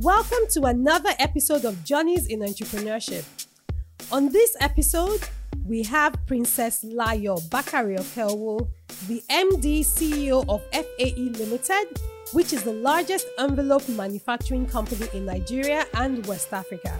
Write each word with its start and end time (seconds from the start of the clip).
Welcome 0.00 0.46
to 0.50 0.64
another 0.64 1.08
episode 1.18 1.64
of 1.64 1.82
Journeys 1.82 2.26
in 2.26 2.40
Entrepreneurship. 2.40 3.24
On 4.12 4.28
this 4.28 4.54
episode, 4.60 5.26
we 5.64 5.84
have 5.84 6.14
Princess 6.26 6.84
Layo 6.84 7.40
Bakare-Okeowo, 7.48 8.68
the 9.08 9.22
MD 9.30 9.80
CEO 9.80 10.44
of 10.50 10.60
FAE 10.70 11.30
Limited, 11.38 11.98
which 12.34 12.52
is 12.52 12.62
the 12.62 12.74
largest 12.74 13.26
envelope 13.38 13.88
manufacturing 13.88 14.66
company 14.66 15.08
in 15.14 15.24
Nigeria 15.24 15.86
and 15.94 16.26
West 16.26 16.52
Africa. 16.52 16.94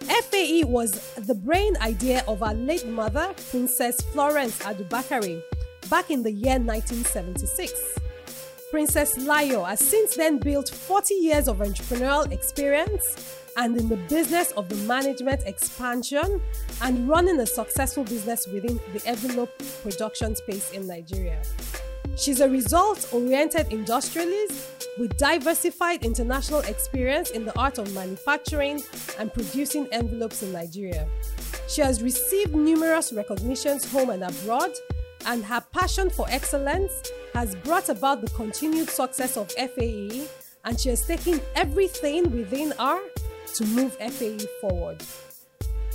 FAE 0.00 0.64
was 0.64 1.14
the 1.14 1.34
brain 1.34 1.74
idea 1.80 2.22
of 2.28 2.42
our 2.42 2.52
late 2.52 2.86
mother, 2.86 3.32
Princess 3.48 3.98
Florence 4.02 4.58
Adubakari, 4.58 5.42
back 5.88 6.10
in 6.10 6.22
the 6.22 6.32
year 6.32 6.58
1976. 6.58 7.72
Princess 8.70 9.16
Layo 9.16 9.66
has 9.66 9.80
since 9.80 10.14
then 10.14 10.38
built 10.38 10.68
40 10.68 11.14
years 11.14 11.48
of 11.48 11.58
entrepreneurial 11.58 12.30
experience 12.30 13.36
and 13.56 13.76
in 13.76 13.88
the 13.88 13.96
business 13.96 14.52
of 14.52 14.68
the 14.68 14.76
management 14.86 15.42
expansion 15.44 16.40
and 16.80 17.08
running 17.08 17.40
a 17.40 17.46
successful 17.46 18.04
business 18.04 18.46
within 18.46 18.78
the 18.92 19.02
envelope 19.06 19.50
production 19.82 20.36
space 20.36 20.70
in 20.70 20.86
Nigeria. 20.86 21.42
She's 22.16 22.38
a 22.38 22.48
results 22.48 23.12
oriented 23.12 23.72
industrialist 23.72 24.86
with 25.00 25.16
diversified 25.16 26.04
international 26.04 26.60
experience 26.60 27.30
in 27.30 27.44
the 27.44 27.58
art 27.58 27.78
of 27.78 27.92
manufacturing 27.92 28.80
and 29.18 29.34
producing 29.34 29.88
envelopes 29.90 30.44
in 30.44 30.52
Nigeria. 30.52 31.08
She 31.68 31.80
has 31.80 32.04
received 32.04 32.54
numerous 32.54 33.12
recognitions 33.12 33.90
home 33.90 34.10
and 34.10 34.22
abroad, 34.22 34.70
and 35.26 35.44
her 35.44 35.60
passion 35.72 36.10
for 36.10 36.26
excellence 36.28 36.92
has 37.34 37.54
brought 37.56 37.88
about 37.88 38.20
the 38.20 38.28
continued 38.30 38.88
success 38.88 39.36
of 39.36 39.50
FAE, 39.52 40.26
and 40.64 40.78
she 40.78 40.88
has 40.90 41.06
taken 41.06 41.40
everything 41.54 42.30
within 42.30 42.72
her 42.78 43.00
to 43.54 43.64
move 43.66 43.96
FAE 43.96 44.46
forward. 44.60 45.02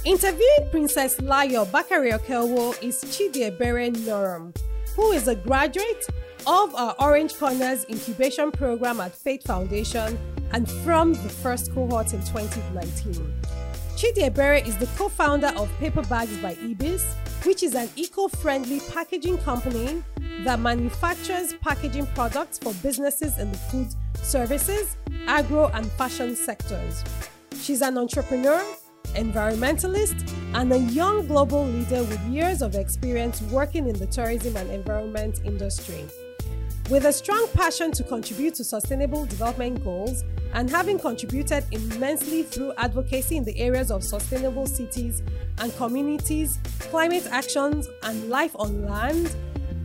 Interviewing 0.03 0.69
Princess 0.69 1.15
Layo 1.19 1.65
Bakare-Okeowo 1.65 2.81
is 2.83 3.03
Chidiebere 3.05 3.91
Nnorom, 3.95 4.55
who 4.95 5.11
is 5.11 5.27
a 5.27 5.35
graduate 5.35 6.05
of 6.47 6.75
our 6.75 6.95
Orange 6.99 7.35
Corners 7.37 7.85
incubation 7.89 8.51
program 8.51 8.99
at 8.99 9.15
FATE 9.15 9.43
Foundation 9.43 10.17
and 10.51 10.69
from 10.69 11.13
the 11.13 11.29
first 11.29 11.73
cohort 11.73 12.13
in 12.13 12.19
2019. 12.19 13.33
Chidiebere 13.95 14.67
is 14.67 14.77
the 14.77 14.87
co-founder 14.97 15.53
of 15.55 15.71
Paper 15.79 16.01
Bags 16.03 16.37
by 16.39 16.57
Ibis, 16.61 17.15
which 17.45 17.63
is 17.63 17.75
an 17.75 17.89
eco-friendly 17.95 18.81
packaging 18.93 19.37
company 19.37 20.03
that 20.43 20.59
manufactures 20.59 21.53
packaging 21.61 22.05
products 22.07 22.57
for 22.57 22.73
businesses 22.83 23.37
in 23.37 23.53
the 23.53 23.57
food 23.57 23.87
services, 24.15 24.97
agro, 25.27 25.71
and 25.73 25.89
fashion 25.93 26.35
sectors. 26.35 27.05
She's 27.61 27.81
an 27.81 27.97
entrepreneur, 27.97 28.61
environmentalist, 29.13 30.29
and 30.53 30.73
a 30.73 30.79
young 30.79 31.25
global 31.25 31.65
leader 31.65 32.03
with 32.03 32.19
years 32.27 32.61
of 32.61 32.75
experience 32.75 33.41
working 33.43 33.87
in 33.87 33.97
the 33.97 34.07
tourism 34.07 34.57
and 34.57 34.69
environment 34.71 35.39
industry. 35.45 36.03
With 36.87 37.05
a 37.05 37.13
strong 37.13 37.47
passion 37.55 37.91
to 37.93 38.03
contribute 38.03 38.53
to 38.55 38.63
sustainable 38.63 39.25
development 39.25 39.83
goals 39.83 40.23
and 40.53 40.69
having 40.69 40.99
contributed 40.99 41.65
immensely 41.71 42.43
through 42.43 42.73
advocacy 42.77 43.37
in 43.37 43.43
the 43.43 43.57
areas 43.59 43.89
of 43.89 44.03
sustainable 44.03 44.67
cities 44.67 45.23
and 45.57 45.75
communities, 45.77 46.59
climate 46.79 47.27
actions, 47.31 47.89
and 48.03 48.29
life 48.29 48.55
on 48.59 48.85
land, 48.85 49.35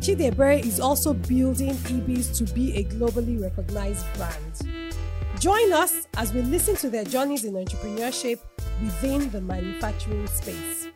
Chidiebere 0.00 0.62
is 0.62 0.78
also 0.78 1.14
building 1.14 1.70
Ibis 1.86 2.36
to 2.38 2.44
be 2.52 2.76
a 2.76 2.84
globally 2.84 3.40
recognized 3.40 4.04
brand. 4.16 4.90
Join 5.38 5.72
us 5.72 6.06
as 6.18 6.34
we 6.34 6.42
listen 6.42 6.76
to 6.76 6.90
their 6.90 7.04
journeys 7.04 7.46
in 7.46 7.54
entrepreneurship 7.54 8.40
within 8.82 9.30
the 9.30 9.40
manufacturing 9.40 10.26
space. 10.26 10.88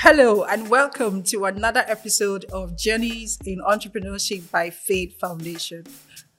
Hello, 0.00 0.44
and 0.44 0.68
welcome 0.68 1.22
to 1.22 1.46
another 1.46 1.82
episode 1.88 2.44
of 2.52 2.76
Journeys 2.76 3.38
in 3.46 3.60
Entrepreneurship 3.60 4.48
by 4.50 4.68
FATE 4.68 5.14
Foundation. 5.18 5.86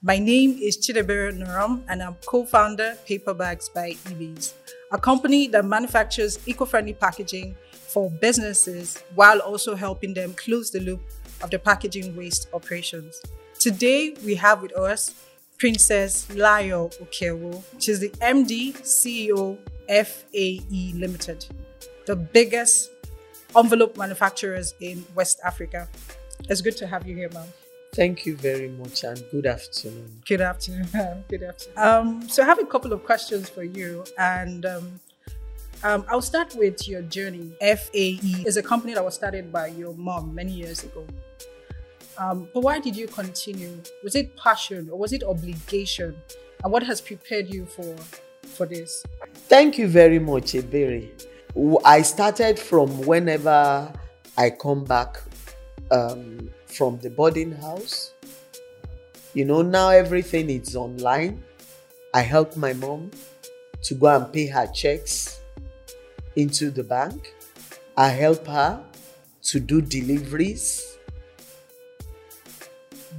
My 0.03 0.19
name 0.19 0.59
is 0.62 0.78
Chidiebere 0.78 1.34
Nnorom, 1.34 1.81
and 1.90 2.03
I'm 2.03 2.16
co 2.28 2.46
founder 2.46 2.96
Paper 3.07 3.34
Bags 3.34 3.67
by 3.67 3.96
Ibis, 4.06 4.53
a 4.91 5.00
company 5.00 5.47
that 5.47 5.66
manufactures 5.66 6.38
eco 6.46 6.66
friendly 6.66 6.94
packaging 6.94 7.56
for 7.72 8.12
businesses 8.12 9.03
while 9.16 9.40
also 9.40 9.73
helping 9.73 10.13
them 10.13 10.35
close 10.35 10.69
the 10.69 10.79
loop 10.79 11.01
of 11.41 11.50
the 11.50 11.57
packaging 11.57 12.16
waste 12.16 12.50
operations. 12.53 13.19
Today, 13.57 14.16
we 14.23 14.35
have 14.35 14.62
with 14.62 14.78
us 14.78 15.16
Princess 15.57 16.28
Layo 16.28 16.96
Okeowo. 17.01 17.63
She's 17.79 18.00
the 18.00 18.09
MD, 18.22 18.73
CEO, 18.81 19.57
FAE 19.90 20.94
Limited, 20.94 21.47
the 22.06 22.16
biggest 22.16 22.91
envelope 23.57 23.97
manufacturers 23.97 24.73
in 24.79 25.06
West 25.16 25.40
Africa. 25.44 25.88
It's 26.50 26.62
good 26.62 26.78
to 26.78 26.88
have 26.88 27.07
you 27.07 27.16
here, 27.16 27.29
ma'am. 27.34 27.47
Thank 27.94 28.25
you 28.25 28.35
very 28.35 28.69
much 28.69 29.03
and 29.03 29.23
good 29.31 29.47
afternoon. 29.47 30.22
Good 30.28 30.41
afternoon. 30.41 30.88
good 31.29 31.44
afternoon. 31.44 31.78
Um, 31.78 32.29
so 32.29 32.44
I 32.44 32.46
have 32.46 32.59
a 32.59 32.66
couple 32.66 32.94
of 32.94 33.03
questions 33.03 33.50
for 33.50 33.63
you, 33.63 34.03
and 34.19 34.66
um, 34.66 35.00
um, 35.84 36.06
I'll 36.09 36.22
start 36.22 36.56
with 36.56 36.88
your 36.88 37.01
journey. 37.03 37.51
FAE 37.59 38.19
is 38.46 38.57
a 38.57 38.63
company 38.63 38.94
that 38.94 39.03
was 39.03 39.16
started 39.16 39.51
by 39.51 39.67
your 39.67 39.94
mom 39.96 40.35
many 40.35 40.51
years 40.51 40.84
ago. 40.84 41.06
Um, 42.19 42.47
but 42.53 42.62
why 42.62 42.79
did 42.79 42.96
you 42.96 43.07
continue? 43.07 43.79
Was 44.03 44.16
it 44.16 44.35
passion 44.38 44.90
or 44.91 44.97
was 44.97 45.13
it 45.13 45.23
obligation? 45.23 46.16
And 46.63 46.72
what 46.73 46.84
has 46.84 47.00
prepared 47.00 47.53
you 47.53 47.66
for 47.66 47.96
for 48.41 48.66
this? 48.66 49.03
Thank 49.50 49.78
you 49.78 49.88
very 49.88 50.19
much, 50.19 50.53
Ebere. 50.53 51.09
I 51.84 52.03
started 52.03 52.59
from 52.59 53.01
whenever 53.07 53.91
I 54.38 54.50
come 54.51 54.84
back 54.84 55.18
um, 55.90 56.51
from 56.68 57.00
the 57.00 57.09
boarding 57.09 57.51
house. 57.51 58.13
You 59.34 59.45
know, 59.45 59.63
now 59.63 59.90
everything 59.90 60.50
is 60.51 60.75
online. 60.75 61.44
I 62.13 62.22
help 62.22 62.56
my 62.57 62.73
mom 62.73 63.09
to 63.84 63.96
go 63.96 64.07
and 64.07 64.31
pay 64.31 64.47
her 64.47 64.67
checks 64.67 65.41
into 66.35 66.69
the 66.69 66.84
bank. 66.84 67.34
I 67.96 68.09
help 68.09 68.46
her 68.46 68.84
to 69.44 69.59
do 69.59 69.81
deliveries. 69.81 70.97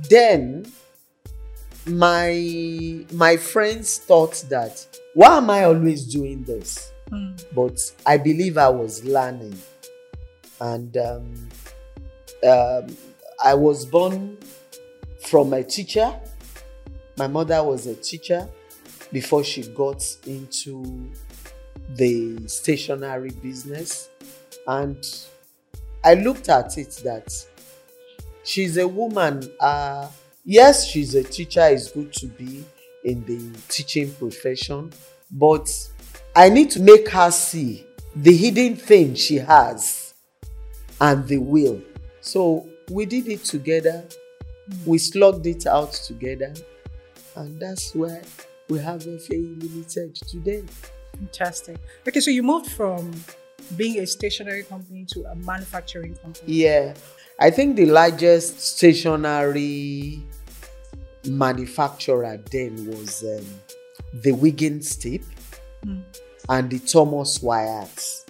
Then 0.08 0.70
my 1.86 3.04
my 3.12 3.36
friends 3.36 3.98
thought 3.98 4.44
that 4.48 4.86
why 5.14 5.38
am 5.38 5.50
I 5.50 5.64
always 5.64 6.04
doing 6.04 6.44
this? 6.44 6.92
Mm. 7.10 7.44
But 7.54 7.80
I 8.06 8.16
believe 8.18 8.58
I 8.58 8.68
was 8.68 9.04
learning, 9.04 9.58
and 10.60 10.96
um, 10.96 11.48
um, 12.46 12.96
I 13.42 13.54
was 13.54 13.84
born 13.84 14.36
from 15.26 15.52
a 15.52 15.62
teacher. 15.62 16.14
My 17.16 17.26
mother 17.26 17.62
was 17.62 17.86
a 17.86 17.94
teacher 17.94 18.48
before 19.12 19.42
she 19.42 19.62
got 19.68 20.04
into 20.26 21.10
the 21.96 22.46
stationery 22.46 23.30
business, 23.42 24.10
and 24.66 25.04
I 26.04 26.14
looked 26.14 26.48
at 26.48 26.78
it 26.78 27.00
that 27.04 27.32
she's 28.44 28.76
a 28.76 28.86
woman. 28.86 29.42
Uh, 29.58 30.08
yes, 30.44 30.86
she's 30.86 31.14
a 31.14 31.24
teacher. 31.24 31.66
It's 31.68 31.90
good 31.90 32.12
to 32.14 32.26
be 32.26 32.64
in 33.04 33.24
the 33.24 33.58
teaching 33.68 34.12
profession, 34.12 34.92
but 35.30 35.68
I 36.38 36.48
need 36.50 36.70
to 36.70 36.80
make 36.80 37.08
her 37.08 37.32
see 37.32 37.84
the 38.14 38.32
hidden 38.32 38.76
thing 38.76 39.16
she 39.16 39.38
has 39.38 40.14
and 41.00 41.26
the 41.26 41.38
will. 41.38 41.82
So 42.20 42.64
we 42.92 43.06
did 43.06 43.26
it 43.26 43.42
together. 43.42 44.04
We 44.86 44.98
slugged 44.98 45.48
it 45.48 45.66
out 45.66 45.94
together. 45.94 46.54
And 47.34 47.58
that's 47.58 47.92
why 47.92 48.22
we 48.68 48.78
have 48.78 49.02
FAE 49.02 49.56
Limited 49.58 50.14
today. 50.14 50.62
Fantastic. 51.16 51.76
Okay, 52.06 52.20
so 52.20 52.30
you 52.30 52.44
moved 52.44 52.70
from 52.70 53.10
being 53.76 53.98
a 53.98 54.06
stationary 54.06 54.62
company 54.62 55.06
to 55.06 55.24
a 55.24 55.34
manufacturing 55.34 56.14
company. 56.14 56.52
Yeah. 56.52 56.94
I 57.40 57.50
think 57.50 57.74
the 57.74 57.86
largest 57.86 58.60
stationary 58.60 60.22
manufacturer 61.26 62.40
then 62.52 62.86
was 62.86 63.24
um, 63.24 63.44
the 64.22 64.30
Wiggins 64.30 64.96
Teape. 64.96 65.24
Mm 65.84 66.04
and 66.48 66.70
the 66.70 66.78
Thomas 66.78 67.42
Wyatt. 67.42 68.24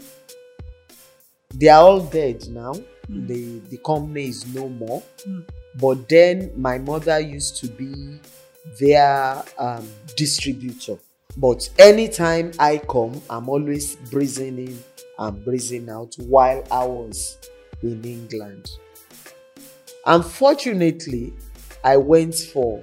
They 1.54 1.68
are 1.68 1.82
all 1.82 2.00
dead 2.00 2.48
now. 2.48 2.72
Mm. 3.10 3.26
The 3.26 3.58
the 3.70 3.78
company 3.78 4.28
is 4.28 4.46
no 4.54 4.68
more. 4.68 5.02
Mm. 5.26 5.44
But 5.80 6.08
then 6.08 6.52
my 6.56 6.78
mother 6.78 7.20
used 7.20 7.56
to 7.58 7.68
be 7.68 8.18
their 8.80 9.42
um, 9.58 9.88
distributor. 10.16 10.98
But 11.36 11.68
anytime 11.78 12.52
I 12.58 12.78
come, 12.78 13.22
I'm 13.30 13.48
always 13.48 13.96
breezing 14.10 14.58
in 14.58 14.82
and 15.18 15.44
breezing 15.44 15.88
out 15.88 16.14
while 16.18 16.64
I 16.70 16.84
was 16.84 17.38
in 17.82 18.04
England. 18.04 18.70
Unfortunately, 20.04 21.32
I 21.84 21.96
went 21.96 22.34
for 22.34 22.82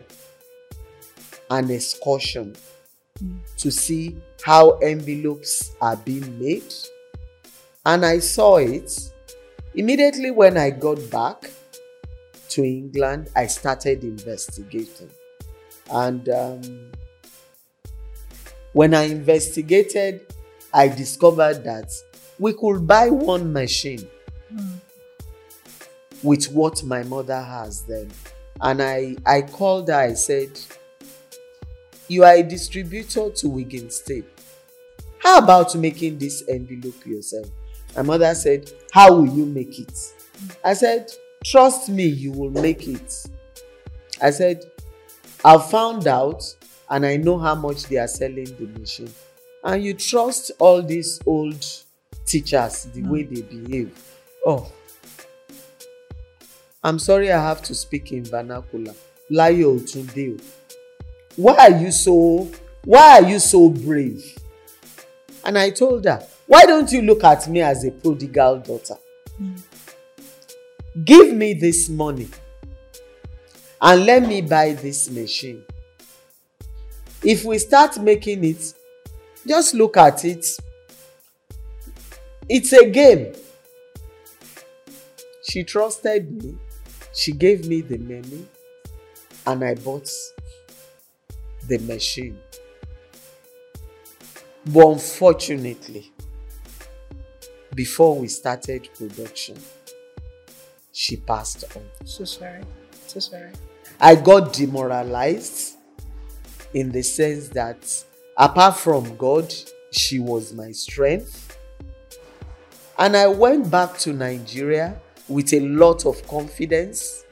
an 1.50 1.70
excursion 1.70 2.56
to 3.58 3.72
see 3.72 4.18
how 4.44 4.72
envelopes 4.80 5.76
are 5.82 5.96
being 5.98 6.40
made. 6.40 6.74
And 7.86 8.06
I 8.06 8.20
saw 8.20 8.58
it. 8.58 8.92
Immediately 9.74 10.32
when 10.32 10.58
I 10.58 10.70
got 10.70 11.10
back 11.10 11.50
to 12.50 12.64
England, 12.64 13.30
I 13.36 13.48
started 13.48 14.04
investigating. 14.04 15.10
And 15.92 16.28
um, 16.30 16.92
when 18.74 18.94
I 18.94 19.04
investigated, 19.04 20.22
I 20.74 20.88
discovered 20.88 21.64
that 21.64 21.92
we 22.40 22.54
could 22.54 22.86
buy 22.86 23.10
one 23.10 23.54
machine 23.54 24.08
with 26.24 26.46
what 26.52 26.84
my 26.84 27.04
mother 27.04 27.42
has 27.42 27.84
then. 27.84 28.12
And 28.62 28.82
I, 28.82 29.16
I 29.26 29.42
called 29.42 29.90
her, 29.90 29.96
I 29.96 30.14
said, 30.14 30.60
You 32.08 32.24
are 32.24 32.34
a 32.36 32.44
distributor 32.44 33.32
to 33.32 33.50
Wiggins 33.50 34.02
Teape. 34.02 34.26
How 35.20 35.40
about 35.40 35.76
making 35.76 36.20
this 36.20 36.44
envelope 36.48 37.06
yourself? 37.06 37.48
My 37.96 38.04
mother 38.04 38.36
said, 38.36 38.72
How 38.92 39.14
will 39.16 39.28
you 39.28 39.46
make 39.46 39.80
it? 39.80 40.14
I 40.64 40.74
said, 40.74 41.12
Trust 41.44 41.90
me, 41.90 42.06
you 42.06 42.32
will 42.32 42.52
make 42.52 42.88
it. 42.88 43.26
I 44.22 44.30
said, 44.30 44.66
I've 45.44 45.70
found 45.70 46.08
out 46.08 46.44
and 46.90 47.06
I 47.06 47.18
know 47.18 47.38
how 47.40 47.56
much 47.56 47.84
they 47.84 47.98
are 47.98 48.08
selling 48.08 48.46
the 48.46 48.68
machine. 48.80 49.12
And 49.64 49.84
you 49.84 49.96
trust 49.96 50.52
all 50.60 50.82
these 50.84 51.20
old 51.26 51.66
teachers, 52.26 52.84
the 52.94 53.02
way 53.04 53.24
they 53.24 53.42
behave. 53.42 53.92
Oh, 54.46 54.72
I'm 56.84 57.00
sorry 57.00 57.32
I 57.32 57.42
have 57.42 57.64
to 57.64 57.74
speak 57.74 58.12
in 58.12 58.26
vernacular. 58.26 58.94
Layo 59.32 59.80
Otunde. 59.80 60.40
Why 61.36 61.56
are 61.56 61.80
you 61.80 61.92
so 61.92 62.50
why 62.86 63.20
are 63.20 63.30
you 63.30 63.40
so 63.40 63.70
brave? 63.70 64.24
And 65.44 65.58
I 65.58 65.72
told 65.72 66.06
her, 66.06 66.26
why 66.48 66.66
don't 66.66 66.92
you 66.92 67.02
look 67.02 67.24
at 67.24 67.48
me 67.48 67.62
as 67.62 67.84
a 67.84 67.92
prodigal 67.92 68.60
daughter? 68.60 68.96
Give 71.04 71.34
me 71.34 71.54
this 71.54 71.90
money 71.90 72.30
and 73.82 74.06
let 74.06 74.28
me 74.28 74.42
buy 74.42 74.74
this 74.74 75.10
machine. 75.10 75.64
If 77.24 77.44
we 77.44 77.58
start 77.58 78.00
making 78.00 78.44
it, 78.44 78.74
just 79.48 79.74
look 79.74 79.98
at 79.98 80.24
it. 80.26 80.46
It's 82.48 82.72
a 82.72 82.90
game. 82.90 83.34
She 85.44 85.64
trusted 85.64 86.44
me. 86.44 86.58
She 87.14 87.32
gave 87.32 87.68
me 87.68 87.82
the 87.82 87.98
money 87.98 88.46
and 89.48 89.64
I 89.64 89.76
bought 89.76 90.10
the 91.68 91.80
machine. 91.80 92.40
But 94.66 94.88
unfortunately, 94.88 96.12
before 97.74 98.18
we 98.18 98.28
started 98.28 98.90
production, 98.98 99.58
she 100.92 101.18
passed 101.18 101.66
on. 101.76 101.84
So 102.06 102.24
sorry. 102.26 102.62
So 103.06 103.20
sorry. 103.20 103.52
I 104.00 104.16
got 104.16 104.54
demoralized 104.54 105.76
in 106.74 106.92
the 106.92 107.04
sense 107.04 107.50
that 107.50 108.06
apart 108.38 108.78
from 108.78 109.16
God, 109.18 109.54
she 109.92 110.20
was 110.20 110.54
my 110.54 110.72
strength. 110.72 111.58
And 112.98 113.16
I 113.16 113.28
went 113.28 113.70
back 113.70 113.98
to 114.00 114.14
Nigeria 114.14 115.00
with 115.28 115.54
a 115.54 115.60
lot 115.60 116.06
of 116.06 116.26
confidence, 116.28 117.26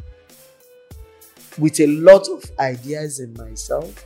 with 1.57 1.80
a 1.80 1.88
lot 1.88 2.27
of 2.27 2.44
ideas 2.59 3.19
in 3.19 3.33
myself, 3.33 4.06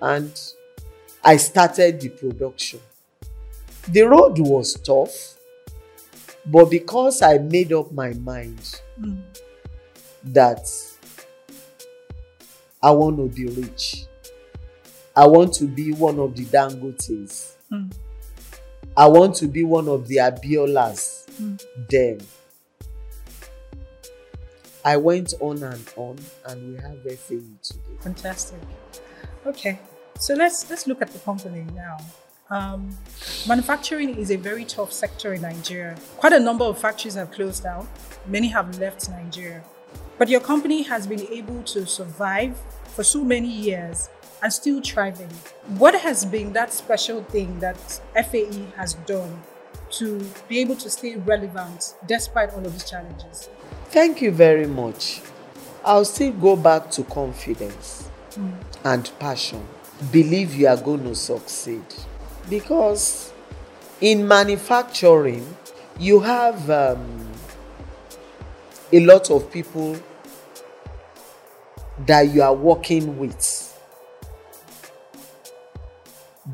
and 0.00 0.32
I 1.24 1.36
started 1.36 2.00
the 2.00 2.08
production. 2.08 2.80
The 3.88 4.02
road 4.02 4.38
was 4.38 4.74
tough, 4.74 5.36
but 6.46 6.70
because 6.70 7.22
I 7.22 7.38
made 7.38 7.72
up 7.72 7.92
my 7.92 8.12
mind 8.14 8.80
that 10.24 10.66
I 12.82 12.90
want 12.92 13.16
to 13.18 13.28
be 13.28 13.46
rich. 13.46 14.06
I 15.14 15.26
want 15.26 15.52
to 15.54 15.64
be 15.66 15.92
one 15.92 16.18
of 16.18 16.34
the 16.34 16.44
Dangotes. 16.46 17.54
Mm. 17.70 17.92
I 18.96 19.06
want 19.06 19.34
to 19.36 19.48
be 19.48 19.64
one 19.64 19.88
of 19.88 20.08
the 20.08 20.16
Abiolas. 20.16 21.26
Mm. 21.40 21.62
Then 21.88 22.20
I 24.84 24.96
went 24.96 25.34
on 25.40 25.62
and 25.62 25.92
on, 25.96 26.18
and 26.46 26.72
we 26.74 26.80
have 26.80 27.02
FAE 27.02 27.42
today. 27.62 27.80
Fantastic. 28.00 28.60
Okay, 29.46 29.78
so 30.18 30.34
let's 30.34 30.68
let's 30.70 30.86
look 30.86 31.02
at 31.02 31.12
the 31.12 31.18
company 31.20 31.64
now. 31.74 31.98
Um, 32.50 32.96
manufacturing 33.46 34.16
is 34.16 34.30
a 34.30 34.36
very 34.36 34.64
tough 34.64 34.92
sector 34.92 35.34
in 35.34 35.42
Nigeria. 35.42 35.96
Quite 36.16 36.32
a 36.32 36.40
number 36.40 36.64
of 36.64 36.78
factories 36.78 37.14
have 37.14 37.30
closed 37.30 37.62
down. 37.62 37.86
Many 38.26 38.48
have 38.48 38.78
left 38.78 39.08
Nigeria, 39.08 39.62
but 40.18 40.28
your 40.28 40.40
company 40.40 40.82
has 40.82 41.06
been 41.06 41.26
able 41.32 41.62
to 41.62 41.86
survive 41.86 42.58
for 42.86 43.04
so 43.04 43.24
many 43.24 43.48
years 43.48 44.08
and 44.42 44.52
still 44.52 44.80
thriving. 44.82 45.30
What 45.78 45.94
has 45.94 46.24
been 46.24 46.52
that 46.54 46.72
special 46.72 47.22
thing 47.24 47.60
that 47.60 47.76
FAE 48.14 48.66
has 48.76 48.94
done 49.06 49.42
to 49.92 50.20
be 50.48 50.58
able 50.60 50.76
to 50.76 50.90
stay 50.90 51.16
relevant 51.16 51.94
despite 52.06 52.50
all 52.52 52.64
of 52.64 52.72
these 52.72 52.88
challenges? 52.88 53.48
Thank 53.90 54.22
you 54.22 54.30
very 54.30 54.66
much. 54.66 55.20
I'll 55.84 56.04
still 56.04 56.32
go 56.32 56.56
back 56.56 56.90
to 56.92 57.04
confidence 57.04 58.08
and 58.84 59.10
passion. 59.18 59.66
Believe 60.10 60.54
you 60.54 60.66
are 60.66 60.76
going 60.76 61.04
to 61.04 61.14
succeed. 61.14 61.84
Because 62.48 63.32
in 64.00 64.26
manufacturing, 64.26 65.56
you 65.98 66.20
have 66.20 66.70
um, 66.70 67.28
a 68.92 69.00
lot 69.00 69.30
of 69.30 69.52
people 69.52 69.96
that 72.06 72.22
you 72.32 72.42
are 72.42 72.54
working 72.54 73.18
with 73.18 73.66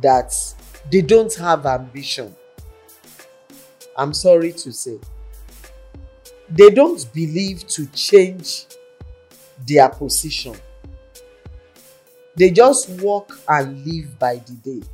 that 0.01 0.33
they 0.91 1.01
don't 1.01 1.35
have 1.37 1.65
ambition. 1.67 2.35
I'm 3.97 4.13
sorry 4.13 4.53
to 4.53 4.73
say 4.73 4.99
they 6.49 6.71
don't 6.71 7.13
believe 7.13 7.67
to 7.69 7.87
change 7.87 8.67
their 9.67 9.89
position. 9.89 10.55
They 12.37 12.51
just 12.51 12.91
work 13.01 13.31
and 13.49 13.85
live 13.87 14.19
by 14.19 14.37
the 14.37 14.53
day. 14.53 14.87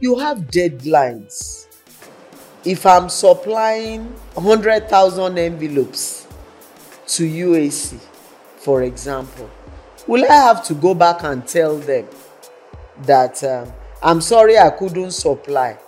You 0.00 0.18
have 0.18 0.38
deadlines. 0.50 1.68
If 2.64 2.84
I'm 2.84 3.08
supplying 3.08 4.06
100,000 4.34 5.38
envelopes 5.38 6.26
to 7.06 7.22
UAC, 7.24 8.00
for 8.56 8.82
example, 8.82 9.48
will 10.08 10.24
I 10.24 10.34
have 10.34 10.64
to 10.66 10.74
go 10.74 10.92
back 10.92 11.22
and 11.22 11.46
tell 11.46 11.78
them 11.78 12.06
that 13.02 13.42
um, 13.44 13.72
I'm 14.02 14.20
sorry 14.20 14.58
I 14.58 14.70
couldn't 14.70 15.12
supply 15.12 15.78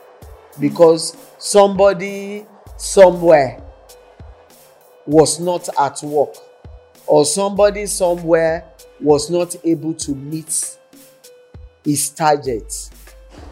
because 0.60 1.16
somebody 1.38 2.46
somewhere 2.76 3.60
was 5.06 5.40
not 5.40 5.68
at 5.78 6.00
work 6.04 6.36
or 7.12 7.26
somebody 7.26 7.84
somewhere 7.84 8.64
was 8.98 9.28
not 9.28 9.54
able 9.64 9.92
to 9.92 10.14
meet 10.14 10.78
his 11.84 12.08
target. 12.08 12.88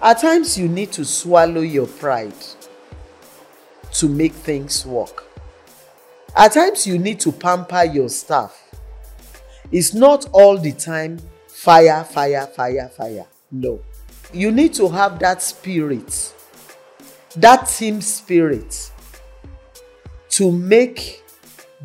At 0.01 0.23
times, 0.23 0.57
you 0.57 0.67
need 0.67 0.93
to 0.93 1.05
swallow 1.05 1.61
your 1.61 1.87
pride 1.87 2.33
to 3.93 4.09
make 4.09 4.33
things 4.33 4.87
work. 4.87 5.25
At 6.35 6.55
times, 6.55 6.87
you 6.87 6.99
need 6.99 7.21
to 7.21 7.33
pamper 7.33 7.85
your 7.85 8.09
staff. 8.09 8.57
It's 9.71 9.93
not 9.93 10.25
all 10.33 10.57
the 10.57 10.73
time 10.73 11.19
fire, 11.47 12.03
fire, 12.05 12.47
fire, 12.47 12.89
fire. 12.89 13.27
No. 13.53 13.83
You 14.33 14.53
need 14.53 14.73
to 14.73 14.89
have 14.89 15.19
that 15.19 15.43
spirit, 15.43 16.33
that 17.37 17.67
team 17.67 18.01
spirit 18.01 18.91
to 20.31 20.51
make 20.51 21.23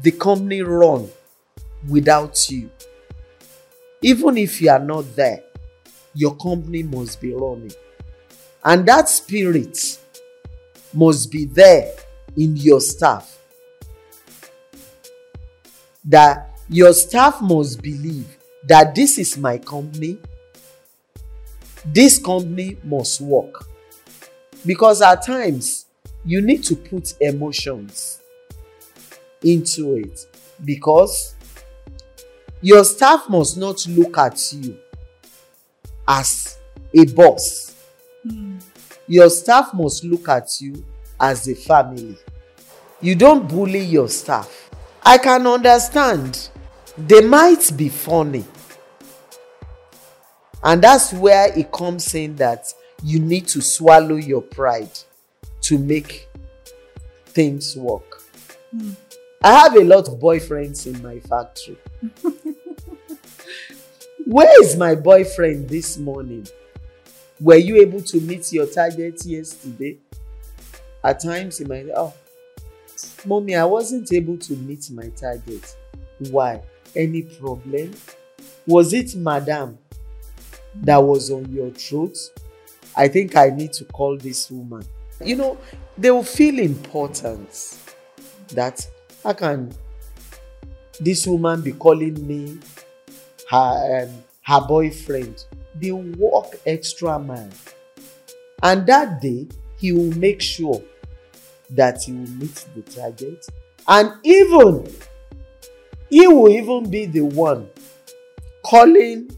the 0.02 0.14
company 0.14 0.62
run 0.62 1.10
without 1.88 2.50
you. 2.50 2.70
Even 4.02 4.38
if 4.38 4.62
you 4.62 4.70
are 4.70 4.80
not 4.80 5.16
there, 5.16 5.44
your 6.14 6.36
company 6.36 6.84
must 6.84 7.20
be 7.20 7.34
running. 7.34 7.72
And 8.64 8.86
that 8.88 9.10
spirit 9.10 10.00
must 10.94 11.32
be 11.32 11.46
there 11.46 11.92
in 12.38 12.56
your 12.56 12.80
staff. 12.80 13.38
That 16.04 16.58
your 16.70 16.94
staff 16.94 17.42
must 17.42 17.82
believe 17.82 18.38
that 18.68 18.96
this 18.96 19.18
is 19.18 19.38
my 19.38 19.58
company. 19.58 20.18
This 21.86 22.18
company 22.18 22.78
must 22.84 23.22
work. 23.22 23.66
Because 24.66 25.02
at 25.02 25.26
times, 25.26 25.86
you 26.24 26.42
need 26.42 26.64
to 26.64 26.76
put 26.76 27.14
emotions 27.22 28.20
into 29.44 29.96
it 29.96 30.26
because 30.64 31.35
your 32.66 32.84
staff 32.84 33.30
must 33.30 33.58
not 33.58 33.86
look 33.88 34.18
at 34.18 34.52
you 34.54 34.76
as 36.08 36.58
a 36.96 37.06
boss. 37.14 37.76
Hmm. 38.28 38.58
Your 39.06 39.30
staff 39.30 39.72
must 39.72 40.04
look 40.04 40.28
at 40.30 40.50
you 40.60 40.84
as 41.20 41.48
a 41.48 41.54
family. 41.54 42.18
You 43.02 43.14
don't 43.14 43.48
bully 43.48 43.82
your 43.82 44.10
staff. 44.10 44.72
I 45.04 45.20
can 45.20 45.46
understand. 45.46 46.50
They 46.98 47.22
might 47.22 47.72
be 47.78 47.88
funny. 47.88 48.44
And 50.64 50.82
that's 50.82 51.14
where 51.14 51.56
it 51.56 51.72
comes 51.72 52.16
in 52.16 52.36
that 52.38 52.74
you 53.04 53.20
need 53.20 53.46
to 53.50 53.62
swallow 53.62 54.16
your 54.16 54.42
pride 54.42 54.98
to 55.62 55.78
make 55.78 56.28
things 57.28 57.76
work. 57.78 58.24
Hmm. 58.72 58.94
I 59.46 59.54
have 59.60 59.76
a 59.76 59.84
lot 59.84 60.08
of 60.08 60.16
boyfriends 60.16 60.88
in 60.88 61.04
my 61.04 61.20
factory. 61.20 61.78
Where 64.26 64.64
is 64.64 64.76
my 64.76 64.96
boyfriend 64.96 65.70
this 65.70 66.00
morning? 66.00 66.48
Were 67.40 67.58
you 67.58 67.76
able 67.76 68.02
to 68.02 68.20
meet 68.22 68.52
your 68.52 68.66
target 68.66 69.24
yesterday? 69.24 70.00
At 71.04 71.20
times 71.20 71.60
he 71.60 71.66
might, 71.66 71.86
oh, 71.96 72.12
mommy, 73.24 73.56
I 73.56 73.66
wasn't 73.66 74.12
able 74.12 74.40
to 74.40 74.56
meet 74.56 74.90
my 74.90 75.10
target. 75.10 75.78
Why? 76.32 76.64
Any 76.96 77.22
problem? 77.22 77.94
Was 78.66 78.94
it 78.94 79.14
madam 79.14 79.78
that 80.74 80.98
was 80.98 81.30
on 81.30 81.54
your 81.54 81.70
throat? 81.70 82.18
I 82.96 83.08
think 83.08 83.36
I 83.36 83.50
need 83.50 83.74
to 83.74 83.86
call 83.86 84.18
this 84.18 84.50
woman. 84.50 84.88
You 85.24 85.36
know, 85.36 85.60
they 86.00 86.10
will 86.10 86.24
feel 86.24 86.58
important 86.58 87.78
that 88.50 88.88
how 89.26 89.34
can 89.34 89.74
this 91.00 91.26
woman 91.26 91.62
be 91.62 91.72
calling 91.72 92.26
me 92.28 92.60
her 93.50 94.04
um, 94.04 94.24
her 94.44 94.68
boyfriend? 94.68 95.46
They 95.74 95.92
walk 95.92 96.54
extra 96.66 97.18
mile, 97.18 97.50
and 98.62 98.86
that 98.86 99.20
day 99.22 99.48
he 99.78 99.92
will 99.92 100.16
make 100.18 100.42
sure 100.42 100.82
that 101.72 102.04
he 102.06 102.12
will 102.14 102.30
meet 102.30 102.66
the 102.76 102.84
target, 102.84 103.44
and 103.88 104.12
even 104.24 104.88
he 106.08 106.28
will 106.28 106.50
even 106.50 106.88
be 106.90 107.06
the 107.08 107.22
one 107.22 107.68
calling 108.64 109.36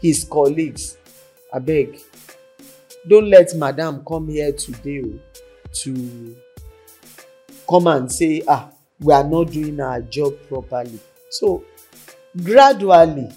his 0.00 0.24
colleagues. 0.24 0.96
Abeg 1.52 2.00
don't 3.08 3.28
let 3.28 3.52
madam 3.56 4.04
come 4.06 4.28
here 4.28 4.52
today 4.52 5.02
o 5.02 5.18
to 5.72 6.36
come 7.68 7.86
and 7.88 8.12
say 8.12 8.42
ah 8.46 8.70
we 9.00 9.12
are 9.12 9.24
not 9.24 9.50
doing 9.50 9.80
our 9.80 10.00
job 10.02 10.32
properly 10.48 10.98
so 11.30 11.64
gradually 12.44 13.30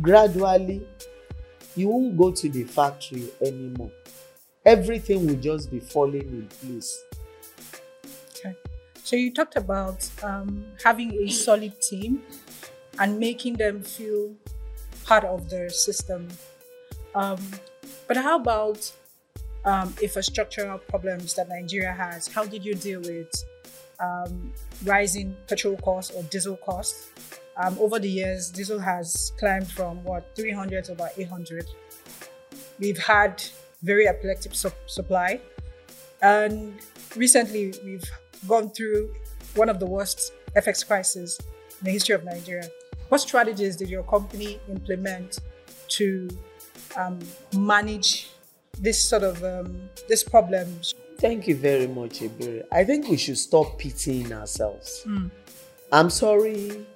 gradually 0.00 0.86
you 1.76 1.88
won't 1.88 2.16
go 2.16 2.30
to 2.30 2.48
the 2.48 2.64
factory 2.64 3.28
anymore 3.44 3.90
everything 4.64 5.26
will 5.26 5.36
just 5.36 5.70
be 5.70 5.80
falling 5.80 6.22
in 6.22 6.46
place 6.60 7.04
Okay. 8.44 8.56
So 9.02 9.16
you 9.16 9.32
talked 9.32 9.56
about 9.56 10.08
um, 10.22 10.64
having 10.82 11.12
a 11.14 11.28
solid 11.28 11.80
team 11.80 12.22
and 12.98 13.18
making 13.18 13.54
them 13.54 13.82
feel 13.82 14.34
part 15.04 15.24
of 15.24 15.48
the 15.50 15.70
system. 15.70 16.28
Um, 17.14 17.38
but 18.06 18.16
how 18.16 18.36
about 18.36 18.90
um, 19.64 19.92
infrastructural 19.94 20.80
problems 20.88 21.34
that 21.34 21.48
Nigeria 21.48 21.92
has? 21.92 22.28
How 22.28 22.44
did 22.44 22.64
you 22.64 22.74
deal 22.74 23.00
with 23.00 23.30
um, 24.00 24.52
rising 24.84 25.36
petrol 25.48 25.76
costs 25.78 26.14
or 26.14 26.22
diesel 26.24 26.56
costs? 26.56 27.10
Um, 27.56 27.78
over 27.78 27.98
the 27.98 28.08
years, 28.08 28.50
diesel 28.50 28.80
has 28.80 29.32
climbed 29.38 29.70
from 29.70 30.02
what 30.02 30.34
300 30.34 30.84
to 30.84 30.92
about 30.92 31.10
800. 31.16 31.66
We've 32.80 32.98
had 32.98 33.42
very 33.82 34.08
epileptic 34.08 34.54
sup- 34.54 34.88
supply, 34.88 35.40
and 36.20 36.80
recently 37.16 37.74
we've 37.84 38.04
gone 38.48 38.70
through 38.70 39.14
one 39.54 39.68
of 39.68 39.78
the 39.78 39.86
worst 39.86 40.32
FX 40.56 40.86
crises 40.86 41.38
in 41.80 41.84
the 41.84 41.90
history 41.90 42.14
of 42.14 42.24
Nigeria. 42.24 42.68
What 43.08 43.20
strategies 43.20 43.76
did 43.76 43.88
your 43.88 44.02
company 44.02 44.60
implement 44.68 45.38
to 45.88 46.28
um, 46.96 47.18
manage 47.56 48.30
this 48.78 49.00
sort 49.02 49.22
of 49.22 49.42
um, 49.44 49.88
this 50.08 50.24
problem? 50.24 50.80
Thank 51.18 51.46
you 51.48 51.56
very 51.56 51.86
much 51.86 52.20
ebere. 52.20 52.64
I 52.72 52.84
think 52.84 53.08
we 53.08 53.16
should 53.16 53.38
stop 53.38 53.78
pitying 53.78 54.32
ourselves. 54.32 55.02
Hmm. 55.04 55.28
I'm 55.92 56.10
sorry. 56.10 56.86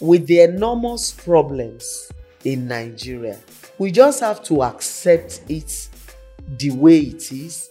With 0.00 0.26
the 0.26 0.40
enormous 0.42 1.10
problems 1.10 2.12
in 2.44 2.68
nigeria 2.68 3.38
we 3.78 3.90
just 3.90 4.20
have 4.20 4.42
to 4.42 4.62
accept 4.62 5.40
it 5.48 5.88
the 6.58 6.70
way 6.70 6.98
it 6.98 7.30
is 7.32 7.68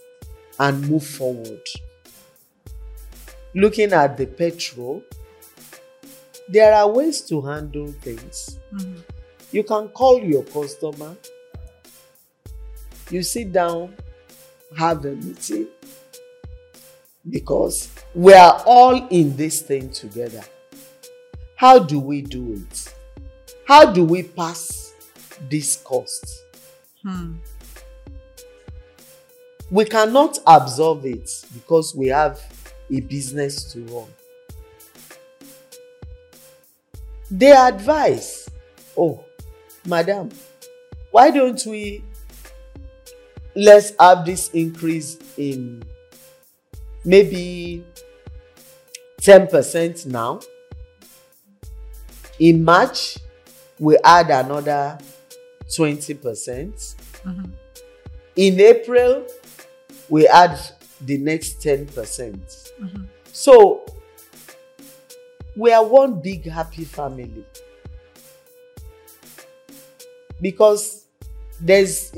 and 0.58 0.88
move 0.88 1.06
forward. 1.06 1.60
Looking 3.54 3.92
at 3.92 4.16
the 4.16 4.26
petrol 4.26 5.02
there 6.48 6.74
are 6.74 6.90
ways 6.90 7.20
to 7.22 7.42
handle 7.42 7.88
things. 8.00 8.58
Hmm. 8.70 8.96
You 9.52 9.64
can 9.64 9.88
call 9.88 10.22
your 10.22 10.44
customer. 10.44 11.16
You 13.10 13.22
sit 13.22 13.52
down 13.52 13.94
have 14.76 15.04
a 15.04 15.14
meeting 15.14 15.66
because 17.28 17.88
we 18.14 18.32
are 18.34 18.62
all 18.66 19.06
in 19.08 19.36
this 19.36 19.62
thing 19.62 19.90
together. 19.90 20.42
How 21.56 21.78
do 21.78 21.98
we 21.98 22.22
do 22.22 22.54
it? 22.54 22.94
How 23.66 23.92
do 23.92 24.04
we 24.04 24.22
pass 24.22 24.94
this 25.50 25.76
cost? 25.76 26.44
Hmm. 27.02 27.34
We 29.70 29.84
cannot 29.84 30.38
absorb 30.46 31.04
it 31.04 31.30
because 31.54 31.94
we 31.94 32.08
have 32.08 32.40
a 32.90 33.00
business 33.00 33.70
to 33.72 33.80
run. 33.84 34.06
They 37.30 37.52
advise 37.52 38.48
oh 38.98 39.24
madam 39.86 40.28
why 41.12 41.30
don't 41.30 41.64
we 41.66 42.02
let's 43.54 43.92
have 43.98 44.24
this 44.24 44.48
increase 44.50 45.18
in 45.36 45.82
maybe 47.04 47.84
10% 49.20 50.06
now. 50.06 50.40
In 52.38 52.64
march 52.64 53.18
we 53.78 53.96
add 54.04 54.30
another 54.30 54.98
20%. 55.66 56.14
Mm-hmm. 56.18 57.44
In 58.36 58.60
april 58.60 59.26
we 60.08 60.26
add 60.28 60.58
the 61.00 61.18
next 61.18 61.60
10% 61.60 61.86
mm-hmm. 61.90 63.02
so 63.32 63.84
we 65.58 65.72
are 65.72 65.84
one 65.84 66.20
big 66.20 66.48
happy 66.48 66.84
family. 66.84 67.44
Because 70.40 71.04
there's 71.60 72.12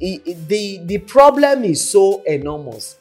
the 0.00 0.80
the 0.84 0.98
problem 0.98 1.64
is 1.64 1.88
so 1.88 2.22
enormous. 2.22 2.96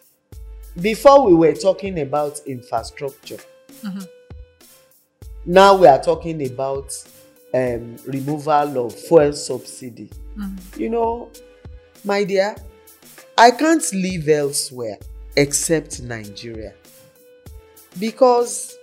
Before 0.80 1.26
we 1.26 1.34
were 1.34 1.54
talking 1.54 2.00
about 2.00 2.40
infrastructure 2.46 3.38
now 5.46 5.76
we 5.76 5.88
are 5.88 6.02
talking 6.02 6.46
about 6.46 6.94
um, 7.54 7.96
removal 8.06 8.86
of 8.86 8.94
fuel 8.94 9.34
subsidy. 9.34 10.10
You 10.78 10.90
know 10.90 11.30
my 12.06 12.24
dear 12.24 12.56
i 13.38 13.52
can't 13.52 13.84
live 13.92 14.30
elsewhere 14.30 14.98
except 15.36 16.02
nigeria 16.02 16.74
because 18.00 18.78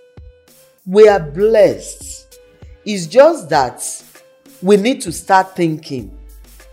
we 0.85 1.07
are 1.07 1.19
blessed. 1.19 2.39
It's 2.85 3.07
just 3.07 3.49
that 3.49 3.81
we 4.61 4.77
need 4.77 5.01
to 5.01 5.11
start 5.11 5.55
thinking 5.55 6.15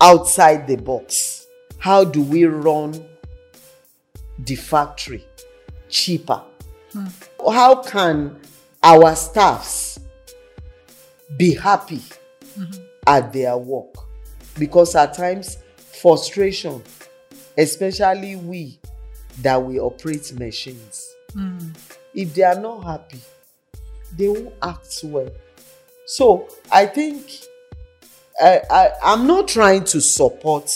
outside 0.00 0.66
the 0.66 0.76
box 0.76 1.33
how 1.84 2.02
do 2.02 2.22
we 2.22 2.46
run 2.46 2.94
the 4.38 4.54
factory 4.54 5.22
cheaper? 5.90 6.40
Hmm. 6.94 7.08
How 7.46 7.82
can 7.82 8.40
our 8.82 9.14
staffs 9.14 10.00
be 11.36 11.54
happy 11.54 12.00
mm-hmm. 12.58 12.82
at 13.06 13.34
their 13.34 13.58
work? 13.58 13.94
Because 14.58 14.94
at 14.94 15.12
times 15.12 15.58
frustration 15.76 16.82
especially 17.58 18.36
we 18.36 18.80
that 19.42 19.62
we 19.62 19.78
operate 19.78 20.32
machines 20.38 21.06
hmm. 21.34 21.68
if 22.14 22.32
they 22.32 22.44
are 22.44 22.58
not 22.58 22.82
happy 22.82 23.20
they 24.16 24.28
won't 24.28 24.54
act 24.62 25.00
well. 25.04 25.30
So 26.06 26.48
i 26.72 26.86
think 26.86 27.30
I, 28.42 28.62
I 28.70 28.90
i'm 29.04 29.26
not 29.26 29.48
trying 29.48 29.84
to 29.84 30.00
support 30.00 30.70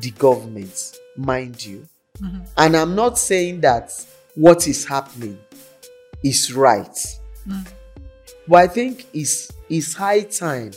the 0.00 0.10
government 0.12 0.98
mind 1.16 1.64
you. 1.64 1.86
Mm-hmm. 2.18 2.42
And 2.56 2.76
i'm 2.76 2.94
not 2.94 3.18
saying 3.18 3.60
that 3.60 3.92
what 4.34 4.66
is 4.68 4.86
happening 4.86 5.38
is 6.22 6.52
right. 6.52 6.96
Mm. 7.46 7.66
But 8.48 8.56
i 8.56 8.66
think 8.66 9.06
it's 9.12 9.50
it's 9.68 9.94
high 9.94 10.22
time 10.22 10.72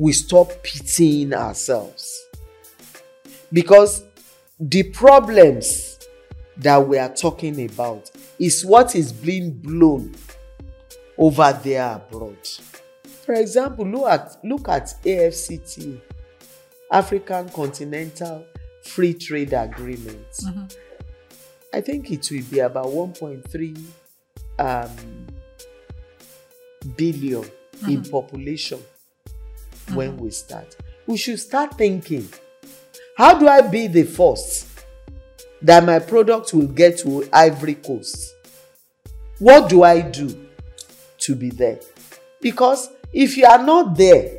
we 0.00 0.14
stop 0.14 0.50
pitying 0.62 1.34
ourselves. 1.34 2.26
Because 3.52 4.02
the 4.58 4.84
problems 4.84 5.98
that 6.56 6.78
we 6.88 6.96
are 6.96 7.12
talking 7.12 7.66
about 7.66 8.10
is 8.38 8.64
what 8.64 8.96
is 8.96 9.12
being 9.12 9.50
blown 9.50 10.14
over 11.18 11.58
there 11.62 11.96
abroad. 11.96 12.38
For 13.26 13.34
example, 13.34 13.86
look 13.86 14.08
at 14.08 14.38
look 14.42 14.68
at 14.70 14.84
AFCT, 15.04 16.00
African 16.90 17.48
Continental 17.50 18.44
Free 18.84 19.14
Trade 19.14 19.52
Agreement. 19.52 20.30
Mm-hmm. 20.44 20.64
I 21.72 21.80
think 21.80 22.10
it 22.10 22.28
will 22.30 22.42
be 22.50 22.58
about 22.58 22.86
1.3 22.86 23.84
um, 24.58 25.26
billion 26.96 27.44
in 27.88 28.02
population 28.02 28.80
when 29.94 30.16
we 30.16 30.30
start. 30.30 30.76
We 31.06 31.16
should 31.16 31.38
start 31.38 31.78
thinking 31.78 32.28
how 33.16 33.38
do 33.38 33.46
I 33.48 33.60
be 33.60 33.86
the 33.86 34.04
first 34.04 34.66
that 35.62 35.84
my 35.84 35.98
product 35.98 36.54
will 36.54 36.66
get 36.66 36.98
to 37.00 37.28
Ivory 37.32 37.74
Coast? 37.74 38.34
What 39.38 39.68
do 39.68 39.82
I 39.82 40.00
do 40.00 40.48
to 41.18 41.34
be 41.34 41.50
there? 41.50 41.80
Because 42.40 42.90
if 43.12 43.36
you 43.36 43.44
are 43.46 43.62
not 43.62 43.96
there, 43.96 44.38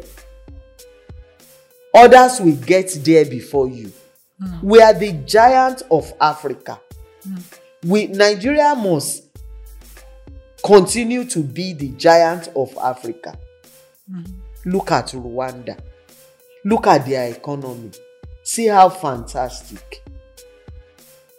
others 1.93 2.39
will 2.39 2.55
get 2.55 2.91
there 3.03 3.25
before 3.25 3.67
you. 3.69 3.91
Hmm. 4.39 4.60
We 4.67 4.81
are 4.81 4.93
the 4.93 5.13
giant 5.25 5.83
of 5.91 6.12
Africa. 6.19 6.79
Hmm. 7.24 7.36
We 7.83 8.07
Nigeria 8.07 8.75
must 8.75 9.24
continue 10.63 11.25
to 11.25 11.39
be 11.43 11.74
the 11.74 11.89
giant 11.89 12.50
of 12.55 12.75
Africa. 12.77 13.38
Hmm. 14.10 14.24
Look 14.65 14.91
at 14.91 15.07
Rwanda. 15.07 15.79
Look 16.63 16.88
at 16.88 17.05
their 17.07 17.29
economy. 17.31 17.91
See 18.43 18.67
how 18.67 18.89
fantastic. 18.89 20.03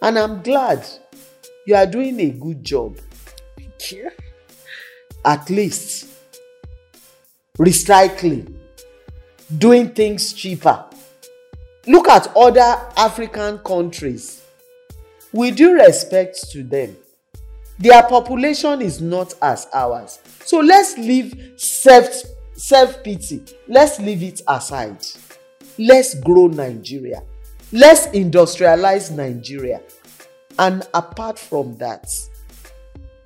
And 0.00 0.18
I'm 0.18 0.42
glad 0.42 0.84
you 1.66 1.74
are 1.76 1.86
doing 1.86 2.18
a 2.20 2.30
good 2.30 2.64
job. 2.64 2.98
Thank 3.56 3.92
you. 3.92 4.10
At 5.24 5.48
least 5.48 6.08
recycling, 7.58 8.56
doing 9.58 9.90
things 9.90 10.32
cheaper. 10.32 10.84
Look 11.86 12.08
at 12.08 12.28
other 12.36 12.80
African 12.96 13.58
countries. 13.58 14.42
With 15.32 15.56
due 15.56 15.74
respect 15.74 16.50
to 16.52 16.62
them, 16.62 16.96
their 17.78 18.02
population 18.04 18.82
is 18.82 19.00
not 19.00 19.34
as 19.42 19.66
ours. 19.72 20.20
So 20.44 20.60
let's 20.60 20.96
leave 20.98 21.54
self 21.56 22.22
self 22.54 23.02
pity. 23.02 23.42
Let's 23.66 23.98
leave 23.98 24.22
it 24.22 24.42
aside. 24.46 25.04
Let's 25.78 26.14
grow 26.20 26.46
Nigeria. 26.48 27.22
Let's 27.72 28.06
industrialize 28.08 29.10
Nigeria. 29.10 29.80
And 30.58 30.86
apart 30.92 31.38
from 31.38 31.76
that, 31.78 32.06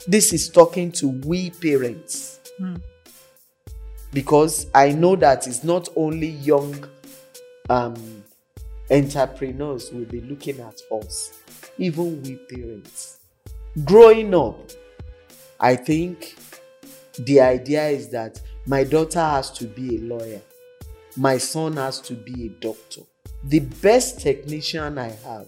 this 0.07 0.33
is 0.33 0.49
talking 0.49 0.93
to 0.93 1.09
we 1.09 1.51
parents. 1.51 2.41
Hmm. 2.59 2.77
Because 4.13 4.67
I 4.75 4.93
know 4.93 5.17
that 5.17 5.47
it's 5.47 5.63
not 5.63 5.89
only 5.97 6.29
young 6.29 6.89
um, 7.69 8.25
entrepreneurs 8.91 9.93
will 9.93 10.05
be 10.05 10.21
looking 10.21 10.61
at 10.61 10.81
us, 10.93 11.39
even 11.79 12.23
we 12.23 12.37
parents. 12.37 13.19
Growing 13.85 14.35
up, 14.35 14.71
I 15.61 15.77
think 15.77 16.37
the 17.19 17.41
idea 17.41 17.89
is 17.89 18.09
that 18.11 18.41
my 18.67 18.85
daughter 18.85 19.21
has 19.21 19.51
to 19.53 19.67
be 19.67 19.97
a 19.97 20.01
lawyer, 20.01 20.41
my 21.17 21.39
son 21.39 21.77
has 21.77 22.01
to 22.03 22.15
be 22.15 22.47
a 22.47 22.49
doctor. 22.49 23.03
The 23.45 23.61
best 23.61 24.21
technician 24.21 24.99
I 24.99 25.11
have 25.11 25.47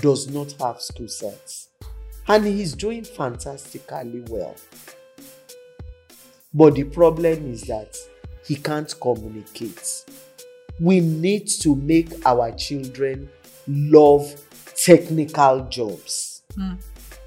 does 0.00 0.30
not 0.30 0.52
have 0.60 0.80
skill 0.80 1.08
sets, 1.08 1.68
and 2.28 2.44
he's 2.44 2.74
doing 2.74 3.04
fantastically 3.04 4.24
well. 4.28 4.56
But 6.54 6.74
the 6.74 6.84
problem 6.84 7.50
is 7.50 7.62
that 7.62 7.96
he 8.44 8.56
can't 8.56 8.92
communicate. 9.00 10.04
We 10.80 11.00
need 11.00 11.48
to 11.60 11.74
make 11.76 12.10
our 12.26 12.52
children 12.52 13.30
love 13.66 14.34
technical 14.74 15.66
jobs. 15.68 16.42
Hmm. 16.54 16.74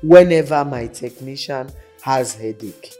Whenever 0.03 0.63
my 0.65 0.87
technician 0.87 1.69
has 2.01 2.35
headache, 2.35 2.93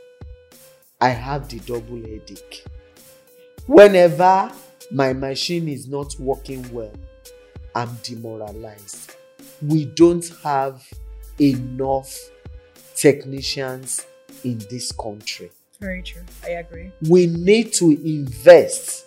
I 1.00 1.10
have 1.10 1.50
the 1.50 1.60
double 1.60 1.98
headache. 1.98 2.64
Whenever 3.68 4.52
my 4.92 5.14
machine 5.14 5.68
is 5.68 5.88
not 5.88 6.16
working 6.20 6.72
well, 6.74 6.94
I'm 7.76 7.98
demoralized. 8.02 9.16
We 9.62 9.86
don't 9.86 10.28
have 10.44 10.82
enough 11.40 12.18
technicians 12.96 14.06
in 14.44 14.60
this 14.70 14.92
country. 14.92 15.52
Very 15.80 16.02
true. 16.02 16.24
I 16.44 16.52
agree. 16.52 16.92
We 17.10 17.28
need 17.28 17.74
to 17.74 17.92
invest 17.92 19.06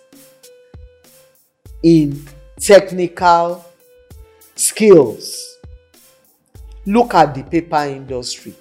in 1.81 2.25
technical 2.59 3.65
skills. 4.55 5.57
Look 6.85 7.13
at 7.13 7.33
the 7.35 7.43
paper 7.43 7.83
industry, 7.85 8.53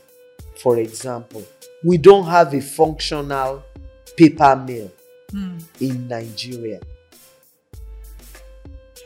for 0.57 0.79
example. 0.79 1.44
We 1.85 1.99
don't 1.99 2.27
have 2.27 2.55
a 2.55 2.61
functional 2.61 3.62
paper 4.16 4.57
mill 4.57 4.90
hmm. 5.31 5.59
in 5.81 6.09
Nigeria. 6.09 6.81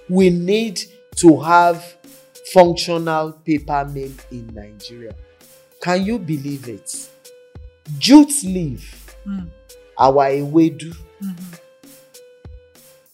We 0.09 0.31
need 0.31 0.81
to 1.17 1.41
have 1.41 1.97
functional 2.53 3.33
paper 3.33 3.85
mill 3.85 4.11
in 4.31 4.47
Nigeria. 4.55 5.15
Can 5.81 6.05
you 6.05 6.19
believe 6.19 6.69
it? 6.69 7.09
Jute 7.99 8.45
leaf, 8.45 9.17
hmm. 9.25 9.41
our 9.99 10.31
ewedu, 10.31 10.95
mm-hmm. 11.23 11.55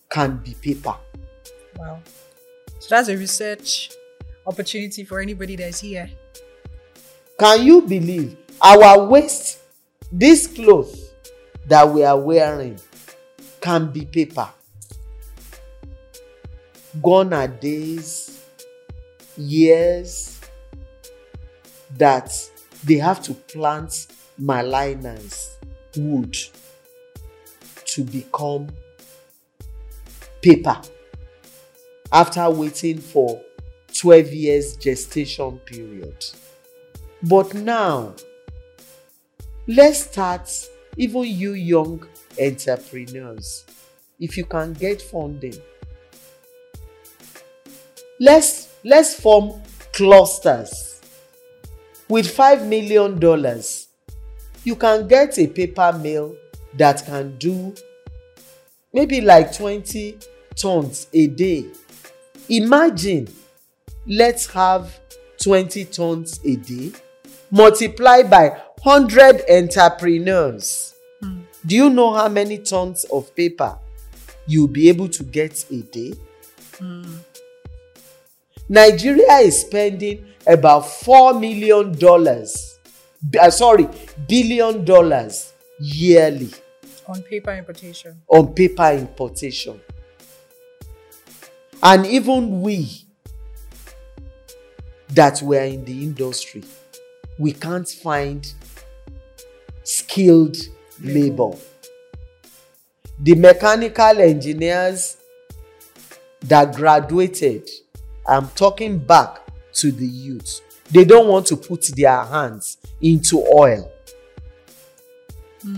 can 0.09 0.37
be 0.38 0.54
paper. 0.54 0.94
Wow. 1.78 2.00
So 2.78 2.88
that's 2.90 3.09
a 3.09 3.16
research 3.16 3.90
opportunity 4.46 5.04
for 5.04 5.20
anybody 5.20 5.57
that's 5.57 5.81
here. 5.81 6.11
Can 7.38 7.64
you 7.64 7.83
believe 7.83 8.37
our 8.61 9.07
waist, 9.07 9.61
this 10.11 10.46
cloth 10.46 10.94
that 11.66 11.88
we 11.88 12.02
are 12.02 12.18
wearing, 12.18 12.78
can 13.61 13.90
be 13.90 14.04
paper? 14.04 14.48
Gone 17.02 17.33
are 17.33 17.48
days, 17.48 18.42
years 19.37 20.40
that 21.96 22.33
they 22.85 22.96
have 22.96 23.22
to 23.22 23.35
plant 23.35 24.07
Gmelina 24.40 25.18
wood 25.96 26.37
to 27.87 28.05
become 28.05 28.68
paper. 30.42 30.81
After 32.12 32.48
waiting 32.51 32.98
for 32.98 33.40
12 33.98 34.33
years 34.33 34.77
gestation 34.77 35.59
period. 35.59 36.24
But 37.22 37.53
now, 37.55 38.14
let's 39.66 40.05
start, 40.05 40.48
even 40.96 41.24
you 41.24 41.53
young 41.53 42.07
entrepreneurs, 42.40 43.64
if 44.20 44.37
you 44.37 44.44
can 44.44 44.72
get 44.72 45.03
funding, 45.03 45.55
let's 48.20 48.68
let's 48.85 49.14
form 49.14 49.61
clusters 49.92 51.01
with 52.09 52.31
five 52.31 52.66
million 52.66 53.18
dollars 53.18 53.88
you 54.64 54.76
can 54.76 55.06
get 55.08 55.38
a 55.38 55.46
paper 55.46 55.92
mill 56.02 56.36
that 56.74 57.04
can 57.06 57.36
do 57.38 57.74
maybe 58.92 59.20
like 59.20 59.56
20 59.56 60.18
tons 60.56 61.06
a 61.12 61.26
day. 61.26 61.66
Imagine 62.48 63.28
let's 64.06 64.46
have 64.52 64.98
20 65.42 65.84
tons 65.86 66.40
a 66.44 66.56
day 66.56 66.92
multiplied 67.50 68.30
by 68.30 68.48
100 68.82 69.42
entrepreneurs. 69.50 70.94
Do 71.66 71.74
you 71.76 71.90
know 71.90 72.12
how 72.14 72.28
many 72.28 72.58
tons 72.58 73.04
of 73.12 73.34
paper 73.34 73.76
you'll 74.46 74.68
be 74.68 74.88
able 74.88 75.08
to 75.08 75.24
get 75.24 75.64
a 75.70 75.82
day? 75.82 76.12
Nigeria 78.68 79.38
is 79.38 79.60
spending 79.62 80.24
about 80.46 80.86
four 80.86 81.34
million 81.38 81.92
dollars, 81.98 82.77
uh, 83.40 83.50
sorry, 83.50 83.88
billion 84.28 84.85
dollars 84.85 85.52
yearly 85.81 86.50
On 87.07 87.22
paper 87.22 87.52
importation. 87.52 88.20
on 88.28 88.52
paper 88.54 88.90
importation. 88.92 89.81
And 91.83 92.04
even 92.07 92.61
we 92.61 93.04
that 95.11 95.40
were 95.42 95.62
in 95.62 95.85
the 95.85 96.02
industry, 96.02 96.64
we 97.38 97.52
can't 97.52 97.88
find 97.88 98.52
skilled 99.85 100.57
labor. 101.02 101.52
the 103.20 103.35
mechanical 103.35 104.20
engineers 104.20 105.16
that 106.40 106.74
graduated 106.74 107.68
i'm 108.28 108.48
talking 108.50 108.98
back 108.98 109.40
to 109.72 109.90
the 109.90 110.07
youth 110.07 110.61
they 110.90 111.04
don't 111.04 111.26
want 111.28 111.44
to 111.46 111.57
put 111.57 111.83
their 111.96 112.22
hands 112.24 112.77
into 113.00 113.44
oil. 113.46 113.90
Hmm. 115.62 115.76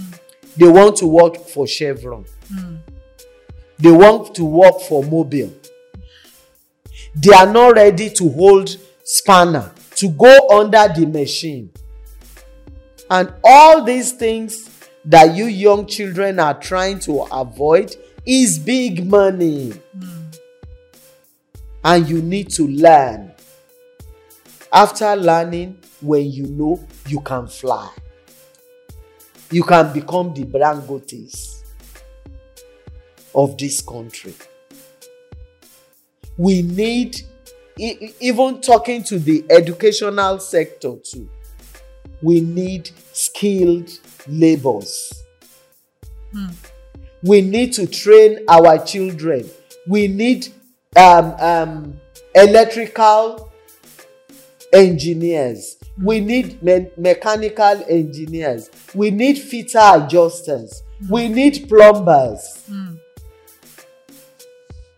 They 0.56 0.68
want 0.68 0.96
to 0.96 1.06
work 1.06 1.36
for 1.36 1.66
chevron. 1.66 2.24
Hmm. 2.52 2.76
They 3.78 3.90
want 3.90 4.34
to 4.34 4.44
work 4.44 4.80
for 4.82 5.02
Mobil 5.02 5.52
they 7.14 7.32
are 7.32 7.50
not 7.52 7.74
ready 7.74 8.10
to 8.10 8.28
hold 8.28 8.76
spanner 9.04 9.72
to 9.96 10.08
go 10.10 10.48
under 10.50 10.88
the 10.94 11.06
machine. 11.06 11.70
And 13.08 13.32
all 13.42 13.82
these 13.82 14.12
things 14.12 14.70
that 15.04 15.34
you 15.34 15.46
young 15.46 15.86
children 15.86 16.38
are 16.38 16.58
trying 16.58 17.00
to 17.00 17.22
avoid 17.32 17.96
is 18.24 18.58
big 18.58 19.06
money. 19.06 19.72
Hmm. 19.98 20.30
And 21.82 22.08
you 22.08 22.22
need 22.22 22.50
to 22.50 22.68
learn 22.68 23.32
after 24.72 25.14
learning 25.16 25.78
when 26.00 26.30
you 26.30 26.46
know 26.46 26.82
you 27.06 27.20
can 27.20 27.46
fly. 27.46 27.90
You 29.50 29.64
can 29.64 29.92
become 29.92 30.32
the 30.32 30.44
Dangotes 30.44 31.62
of 33.34 33.58
this 33.58 33.80
country. 33.80 34.34
We 36.36 36.62
need 36.62 37.20
even 37.78 38.60
talking 38.60 39.02
to 39.04 39.18
the 39.18 39.44
educational 39.50 40.38
sector 40.38 40.96
too 41.02 41.28
we 42.22 42.40
need 42.40 42.90
skilled 43.12 43.90
laborers. 44.28 45.12
We 47.22 47.40
need 47.40 47.72
to 47.74 47.86
train 47.86 48.40
our 48.48 48.78
children. 48.84 49.48
We 49.86 50.08
need 50.08 50.48
um, 50.96 51.34
um, 51.38 52.00
electrical 52.34 53.49
engineers. 54.72 55.76
We 56.02 56.20
need 56.20 56.62
me- 56.62 56.90
mechanical 56.96 57.84
engineers. 57.88 58.70
We 58.94 59.10
need 59.10 59.38
fitter 59.38 59.80
adjusters. 59.94 60.82
We 61.08 61.28
need 61.28 61.68
plumbers. 61.68 62.64
Hmm. 62.66 62.94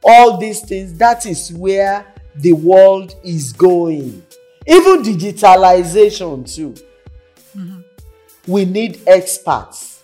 All 0.04 0.36
these 0.38 0.60
things 0.62 0.94
that 0.94 1.26
is 1.26 1.52
where 1.52 2.06
the 2.34 2.52
world 2.52 3.14
is 3.22 3.52
going. 3.52 4.24
Even 4.66 5.02
digitalization 5.02 6.52
too. 6.52 6.74
Mm-hmm. 7.56 7.80
We 8.46 8.64
need 8.64 9.00
experts 9.06 10.02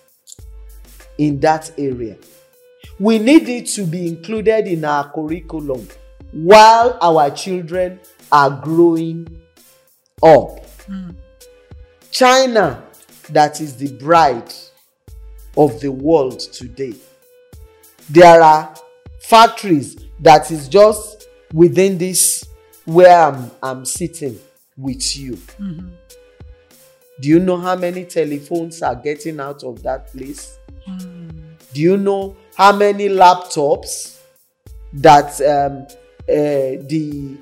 in 1.16 1.40
that 1.40 1.72
area. 1.78 2.16
We 3.00 3.18
need 3.18 3.48
it 3.48 3.66
to 3.74 3.84
be 3.84 4.06
included 4.06 4.66
in 4.66 4.84
our 4.84 5.10
curriculum 5.10 5.88
while 6.32 6.98
our 7.00 7.30
children 7.30 8.00
are 8.30 8.50
growing 8.50 9.26
up 10.22 10.60
china 12.10 12.82
that 13.30 13.60
is 13.60 13.76
the 13.76 13.92
bride 13.92 14.52
of 15.56 15.80
the 15.80 15.90
world 15.90 16.38
today. 16.40 16.94
There 18.08 18.40
are 18.40 18.74
factories 19.20 19.96
that 20.20 20.50
is 20.50 20.68
just 20.68 21.28
within 21.52 21.98
this 21.98 22.44
where 22.84 23.14
i'm 23.24 23.50
i'm 23.62 23.84
sitting 23.84 24.38
with 24.76 25.16
you. 25.16 25.38
Do 27.20 27.28
you 27.28 27.40
know 27.40 27.56
how 27.56 27.74
many 27.76 28.04
telephones 28.04 28.80
are 28.82 28.94
getting 28.94 29.40
out 29.40 29.64
of 29.64 29.82
that 29.82 30.06
place? 30.12 30.56
Do 31.74 31.80
you 31.82 31.96
know 31.96 32.36
how 32.54 32.74
many 32.74 33.08
laptops 33.08 34.18
that 34.92 35.40
um, 35.42 35.86
uh, 36.28 36.80
the 36.88 37.36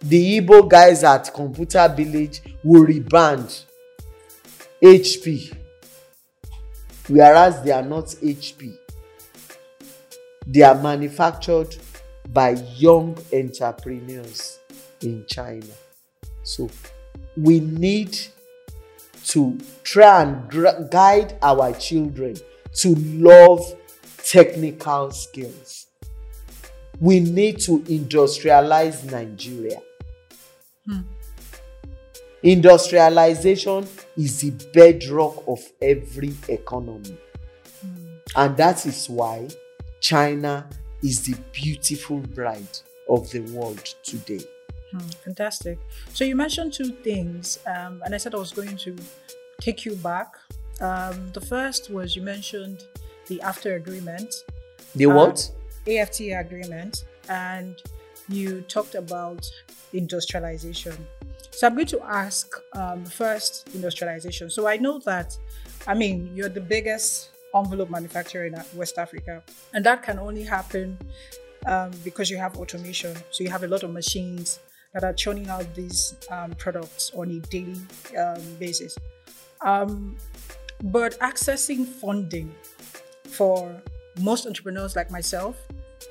the 0.00 0.40
igbo 0.40 0.68
guys 0.68 1.04
at 1.04 1.32
computer 1.32 1.92
village 1.96 2.42
will 2.62 2.84
rebrand 2.84 3.64
hp 4.82 5.56
whereas 7.08 7.62
they 7.62 7.72
are 7.72 7.82
not 7.82 8.06
hp 8.06 8.76
they 10.46 10.62
are 10.62 10.80
manufactured 10.80 11.74
by 12.32 12.50
young 12.76 13.16
entrepreneurs 13.32 14.58
in 15.02 15.24
china. 15.26 15.66
So 16.42 16.70
we 17.36 17.60
need 17.60 18.16
to 19.26 19.58
try 19.82 20.22
and 20.22 20.90
guide 20.90 21.36
our 21.42 21.72
children 21.72 22.36
to 22.74 22.94
love 22.94 23.74
technical 24.18 25.10
skills 25.10 25.85
we 27.00 27.20
need 27.20 27.60
to 27.60 27.80
industrialize 27.80 29.04
nigeria. 29.10 29.80
Industrialization 32.42 33.88
is 34.16 34.40
the 34.40 34.50
bedrock 34.72 35.42
of 35.48 35.60
every 35.82 36.32
economy. 36.48 37.18
And 38.36 38.56
that 38.56 38.86
is 38.86 39.08
why 39.08 39.48
china 40.00 40.68
is 41.02 41.24
the 41.26 41.36
beautiful 41.52 42.18
bride 42.18 42.78
of 43.08 43.30
the 43.30 43.40
world 43.40 43.82
today. 44.02 44.44
Fantastic. 45.24 45.78
So 46.14 46.24
you 46.24 46.36
mentioned 46.36 46.72
two 46.72 46.90
things, 46.90 47.58
um, 47.66 48.00
and 48.04 48.14
I 48.14 48.18
said 48.18 48.34
I 48.34 48.38
was 48.38 48.52
going 48.52 48.76
to 48.78 48.96
take 49.60 49.84
you 49.84 49.96
back. 49.96 50.34
Um, 50.80 51.32
the 51.32 51.40
first 51.40 51.90
was 51.90 52.16
you 52.16 52.22
mentioned 52.22 52.84
the 53.26 53.40
after 53.42 53.74
agreement, 53.74 54.34
the 54.94 55.06
Uh, 55.06 55.14
what 55.14 55.50
AFTA 55.86 56.40
agreement, 56.40 57.04
and 57.28 57.80
you 58.28 58.62
talked 58.62 58.94
about 58.94 59.48
industrialization. 59.92 60.96
So 61.50 61.66
I'm 61.66 61.74
going 61.74 61.86
to 61.86 62.02
ask 62.02 62.54
um, 62.74 63.04
first 63.04 63.68
industrialization. 63.74 64.50
So 64.50 64.66
I 64.66 64.76
know 64.76 64.98
that, 65.00 65.36
I 65.86 65.94
mean, 65.94 66.30
you're 66.34 66.48
the 66.48 66.60
biggest 66.60 67.30
envelope 67.54 67.88
manufacturer 67.88 68.46
in 68.46 68.54
West 68.74 68.98
Africa, 68.98 69.42
and 69.72 69.84
that 69.86 70.02
can 70.02 70.18
only 70.18 70.42
happen 70.42 70.98
um, 71.66 71.90
because 72.04 72.30
you 72.30 72.36
have 72.36 72.56
automation. 72.56 73.16
So 73.30 73.42
you 73.44 73.50
have 73.50 73.64
a 73.64 73.68
lot 73.68 73.82
of 73.82 73.90
machines 73.90 74.60
that 74.92 75.04
are 75.04 75.12
churning 75.12 75.48
out 75.48 75.74
these 75.74 76.16
um, 76.30 76.52
products 76.52 77.12
on 77.14 77.30
a 77.30 77.40
daily 77.48 77.80
um, 78.18 78.42
basis. 78.58 78.96
Um, 79.60 80.16
but 80.82 81.18
accessing 81.20 81.86
funding 81.86 82.54
for 83.24 83.82
most 84.20 84.46
entrepreneurs 84.46 84.96
like 84.96 85.10
myself 85.10 85.56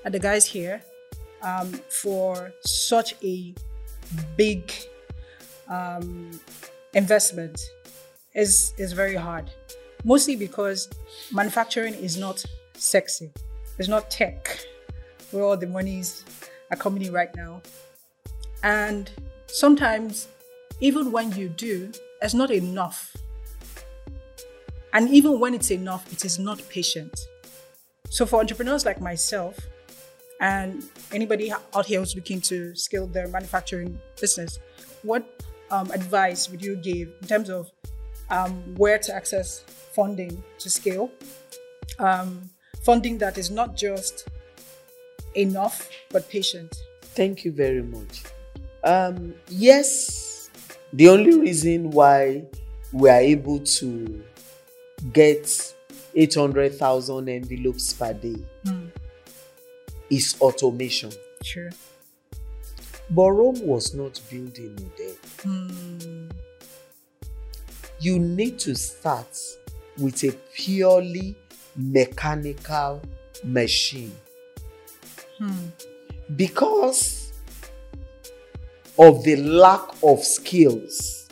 and 0.04 0.14
the 0.14 0.20
guys 0.20 0.46
here 0.46 0.82
um, 1.42 1.72
for 1.90 2.52
such 2.66 3.16
a 3.24 3.54
big 4.38 4.72
um, 5.68 6.40
investment 6.94 7.60
is 8.34 8.74
is 8.78 8.94
very 8.94 9.16
hard. 9.16 9.50
Mostly 10.04 10.36
because 10.36 10.90
manufacturing 11.32 11.96
is 11.96 12.18
not 12.18 12.44
sexy. 12.74 13.32
It's 13.78 13.88
not 13.88 14.12
tech, 14.12 14.60
where 15.32 15.44
all 15.44 15.58
the 15.58 15.68
monies 15.68 16.24
are 16.72 16.78
coming 16.78 17.02
in 17.02 17.12
right 17.12 17.36
now. 17.36 17.62
And 18.64 19.10
sometimes, 19.48 20.28
even 20.80 21.12
when 21.12 21.32
you 21.34 21.50
do, 21.50 21.92
it's 22.22 22.34
not 22.34 22.52
enough. 22.52 23.16
And 24.94 25.10
even 25.10 25.40
when 25.40 25.54
it's 25.54 25.72
enough, 25.72 26.12
it 26.14 26.24
is 26.24 26.40
not 26.40 26.62
patient. 26.70 27.20
So 28.16 28.26
for 28.26 28.40
entrepreneurs 28.40 28.86
like 28.86 29.02
myself, 29.02 29.60
and 30.40 30.86
anybody 31.12 31.52
out 31.52 31.86
here 31.86 32.00
who's 32.00 32.16
looking 32.16 32.40
to 32.48 32.74
scale 32.74 33.08
their 33.08 33.28
manufacturing 33.28 34.00
business, 34.22 34.58
what 35.04 35.44
um, 35.70 35.92
advice 35.92 36.50
would 36.50 36.64
you 36.64 36.78
give 36.78 37.10
in 37.22 37.28
terms 37.28 37.50
of 37.50 37.70
um, 38.30 38.54
where 38.78 39.00
to 39.00 39.14
access 39.14 39.66
funding 39.92 40.42
to 40.60 40.70
scale? 40.70 41.12
Um, 42.00 42.50
funding 42.86 43.18
that 43.18 43.38
is 43.38 43.52
not 43.52 43.76
just 43.76 44.30
enough, 45.34 45.90
but 46.10 46.30
patient. 46.30 46.74
Thank 47.02 47.44
you 47.44 47.52
very 47.52 47.84
much. 47.84 48.24
Um, 48.86 49.34
yes, 49.50 50.50
the 50.94 51.10
only 51.10 51.38
reason 51.38 51.92
why 51.92 52.46
we 52.94 53.10
are 53.10 53.20
able 53.20 53.60
to 53.60 54.24
get 55.12 55.75
800,000 56.16 57.30
envelopes 57.30 57.94
per 57.94 58.14
day 58.14 58.38
hmm. 58.66 58.86
is 60.10 60.36
automation. 60.40 61.12
Sure. 61.44 61.70
But 63.10 63.32
Rome 63.32 63.60
was 63.66 63.94
not 63.94 64.20
built 64.30 64.58
in 64.58 64.76
a 64.78 64.98
day. 64.98 65.16
Hmm. 65.44 66.30
You 68.00 68.20
need 68.20 68.60
to 68.60 68.76
start 68.76 69.38
with 69.98 70.24
a 70.24 70.32
purely 70.54 71.36
mechanical 71.76 73.02
machine. 73.44 74.16
Hmm. 75.38 75.68
Because 76.36 77.34
of 78.98 79.24
the 79.24 79.36
lack 79.36 79.82
of 80.02 80.24
skills 80.24 81.30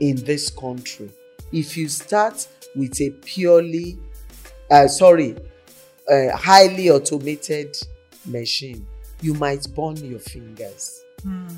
in 0.00 0.16
this 0.24 0.50
country, 0.50 1.10
if 1.52 1.76
you 1.76 1.88
start 1.88 2.46
with 2.78 3.00
a 3.00 3.10
purely 3.10 3.98
uh, 4.70 4.86
sorry, 4.88 5.36
a 6.08 6.30
highly 6.36 6.90
automated 6.90 7.76
machine, 8.26 8.86
you 9.20 9.34
might 9.34 9.66
burn 9.74 9.96
your 9.96 10.18
fingers. 10.18 11.02
Hmm. 11.22 11.48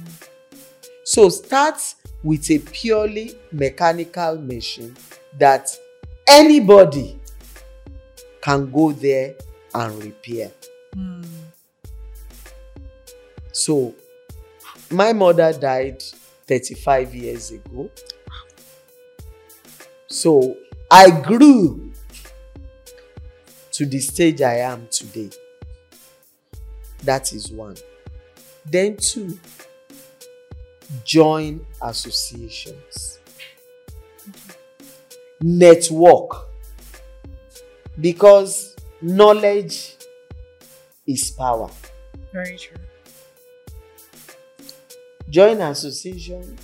So 1.04 1.28
start 1.28 1.80
with 2.22 2.50
a 2.50 2.58
purely 2.58 3.34
mechanical 3.52 4.38
machine 4.38 4.96
that 5.38 5.76
anybody 6.26 7.18
can 8.40 8.70
go 8.70 8.92
there 8.92 9.34
and 9.74 10.02
repair. 10.04 10.50
Hmm. 10.94 11.22
So 13.52 13.94
my 14.90 15.12
mother 15.12 15.52
died 15.52 16.02
35 16.46 17.14
years 17.14 17.50
ago. 17.50 17.90
So 20.06 20.56
I 20.92 21.10
grew 21.10 21.92
to 23.70 23.86
the 23.86 24.00
stage 24.00 24.42
I 24.42 24.56
am 24.56 24.88
today. 24.90 25.30
That 27.04 27.32
is 27.32 27.52
one. 27.52 27.76
Then, 28.66 28.96
two, 28.96 29.38
join 31.04 31.64
associations, 31.80 33.20
network, 35.40 36.48
because 38.00 38.76
knowledge 39.00 39.96
is 41.06 41.30
power. 41.30 41.70
Very 42.32 42.58
true. 42.58 42.76
Join 45.28 45.60
association. 45.60 46.58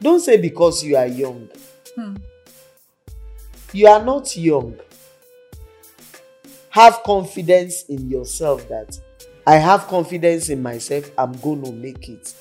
Don't 0.00 0.20
say 0.20 0.38
because 0.40 0.82
you 0.82 0.96
are 0.96 1.06
young. 1.06 1.48
Hmm. 1.94 2.16
You 3.76 3.88
are 3.88 4.02
not 4.02 4.34
young. 4.38 4.74
Have 6.70 7.02
confidence 7.02 7.82
in 7.82 8.08
yourself 8.08 8.66
that 8.70 8.98
I 9.46 9.56
have 9.56 9.86
confidence 9.86 10.48
in 10.48 10.62
myself, 10.62 11.10
I'm 11.18 11.32
going 11.40 11.62
to 11.62 11.72
make 11.72 12.08
it. 12.08 12.32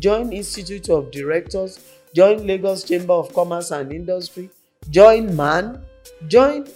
Join 0.00 0.32
Institute 0.32 0.88
of 0.90 1.12
Directors, 1.12 1.78
join 2.12 2.48
Lagos 2.48 2.82
Chamber 2.82 3.12
of 3.12 3.32
Commerce 3.32 3.70
and 3.70 3.92
Industry, 3.92 4.50
join 4.90 5.36
MAN, 5.36 5.84
join 6.26 6.66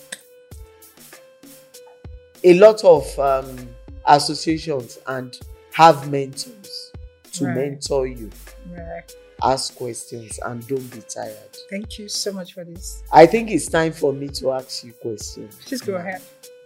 a 2.45 2.55
lot 2.61 2.85
of 2.85 3.19
um, 3.19 3.69
associations 4.07 5.01
and 5.09 5.37
have 5.73 6.09
mentors 6.09 6.93
to 7.33 7.45
Right. 7.47 7.57
mentor 7.57 8.07
you. 8.07 8.31
Right. 8.71 9.13
Ask 9.43 9.77
questions 9.77 10.39
and 10.45 10.67
don't 10.67 10.91
be 10.91 11.01
tired. 11.03 11.57
Thank 11.71 11.99
you 11.99 12.09
so 12.09 12.33
much 12.33 12.55
for 12.55 12.65
this. 12.65 13.03
I 13.13 13.27
think 13.27 13.51
it's 13.51 13.69
time 13.69 13.93
for 13.93 14.13
me 14.13 14.29
to 14.29 14.53
ask 14.53 14.83
you 14.85 14.93
questions. 14.95 15.57
Just 15.67 15.85
go 15.85 15.97
ahead. 15.97 16.23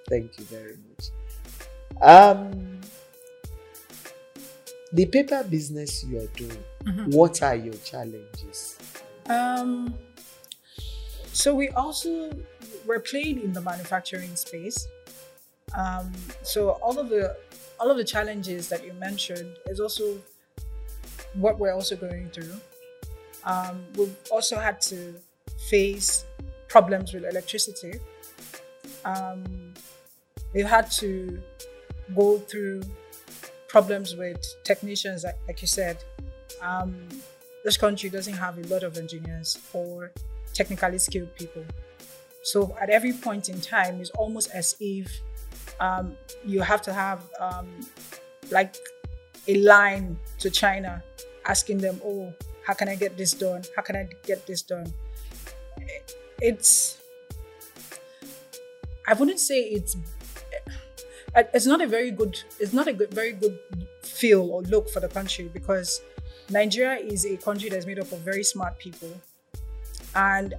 Thank 0.09 0.39
you 0.39 0.45
very 0.45 0.77
much. 0.89 1.11
Um, 2.01 2.81
the 4.93 5.07
paper 5.07 5.45
business 5.45 6.05
you 6.05 6.19
are 6.21 6.27
doing, 6.29 6.65
Mhm. 6.85 7.13
what 7.15 7.43
are 7.43 7.57
your 7.57 7.75
challenges? 7.85 8.77
Um, 9.27 9.95
so 11.33 11.55
we 11.55 11.69
also 11.71 12.31
we're 12.87 13.01
playing 13.01 13.41
in 13.43 13.53
the 13.53 13.61
manufacturing 13.61 14.35
space. 14.37 14.89
Um, 15.77 16.13
so 16.43 16.71
all 16.83 16.99
of 16.99 17.09
the 17.09 17.37
all 17.79 17.91
of 17.91 17.97
the 17.97 18.05
challenges 18.05 18.69
that 18.69 18.85
you 18.85 18.93
mentioned 18.95 19.57
is 19.67 19.81
also 19.81 20.19
what 21.35 21.59
we're 21.59 21.73
also 21.73 21.97
going 21.97 22.31
through. 22.31 22.55
Um, 23.45 23.85
we've 23.97 24.17
also 24.31 24.59
had 24.59 24.81
to 24.83 25.15
face 25.69 26.25
problems 26.69 27.13
with 27.13 27.25
electricity. 27.25 28.01
Um, 29.05 29.75
we've 30.55 30.67
had 30.67 30.91
to 30.93 31.41
go 32.15 32.39
through 32.39 32.83
problems 33.69 34.17
with 34.17 34.43
technicians, 34.65 35.25
like, 35.25 35.39
like 35.47 35.63
you 35.63 35.69
said. 35.69 36.03
Um, 36.61 37.09
this 37.65 37.77
country 37.77 38.11
doesn't 38.11 38.35
have 38.35 38.59
a 38.59 38.67
lot 38.73 38.83
of 38.83 38.97
engineers 38.97 39.59
or 39.73 40.13
technically 40.55 40.99
skilled 40.99 41.35
people. 41.35 41.65
So 42.43 42.77
at 42.81 42.91
every 42.91 43.13
point 43.13 43.49
in 43.49 43.61
time, 43.61 44.01
it's 44.01 44.11
almost 44.11 44.51
as 44.53 44.77
if 44.81 45.21
um, 45.79 46.17
you 46.45 46.61
have 46.63 46.83
to 46.83 46.93
have 46.93 47.23
um, 47.39 47.69
like 48.51 48.77
a 49.47 49.57
line 49.59 50.19
to 50.39 50.51
China 50.51 51.03
asking 51.53 51.79
them, 51.79 52.01
"Oh, 52.05 52.33
how 52.67 52.75
can 52.75 52.89
I 52.89 52.97
get 53.03 53.17
this 53.17 53.33
done? 53.45 53.63
How 53.77 53.83
can 53.83 53.97
I 53.97 54.09
get 54.31 54.47
this 54.47 54.63
done?" 54.63 54.93
It's 56.41 57.01
I 59.11 59.15
wouldn't 59.15 59.41
say 59.41 59.61
it's 59.63 59.97
eh, 61.35 61.43
it's 61.53 61.67
not 61.67 61.81
a 61.83 61.87
very 61.87 62.13
good 62.13 62.39
it's 62.61 62.73
not 62.73 62.87
a 62.87 62.93
good, 62.93 63.13
very 63.13 63.33
good 63.33 63.59
feel 64.03 64.43
or 64.51 64.63
look 64.63 64.89
for 64.89 65.01
the 65.01 65.09
country 65.09 65.51
because 65.53 66.01
Nigeria 66.49 66.99
is 66.99 67.27
a 67.27 67.37
country 67.37 67.69
that's 67.71 67.87
made 67.87 67.99
up 67.99 68.13
of 68.13 68.21
very 68.21 68.45
smart 68.45 68.79
people 68.79 69.13
and 70.15 70.55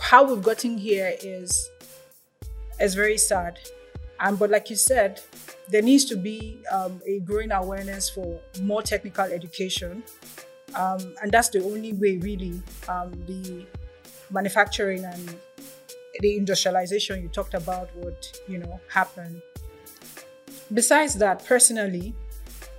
how 0.00 0.22
we've 0.24 0.42
gotten 0.42 0.76
here 0.76 1.14
is 1.22 1.70
is 2.78 2.94
very 2.94 3.18
sad 3.18 3.58
and 4.20 4.38
but 4.38 4.50
like 4.50 4.68
you 4.68 4.76
said 4.76 5.20
there 5.70 5.82
needs 5.82 6.04
to 6.06 6.16
be 6.16 6.60
um, 6.72 7.00
a 7.06 7.20
growing 7.20 7.52
awareness 7.52 8.08
for 8.08 8.40
more 8.62 8.82
technical 8.82 9.24
education. 9.24 10.02
Um, 10.74 11.14
and 11.22 11.30
that's 11.32 11.48
the 11.48 11.62
only 11.64 11.92
way 11.92 12.18
really 12.18 12.62
um, 12.88 13.12
the 13.26 13.66
manufacturing 14.30 15.04
and 15.04 15.36
the 16.20 16.36
industrialization 16.36 17.22
you 17.22 17.28
talked 17.28 17.54
about 17.54 17.94
would 17.96 18.26
you 18.46 18.58
know 18.58 18.80
happen. 18.88 19.42
Besides 20.72 21.14
that 21.14 21.44
personally 21.46 22.14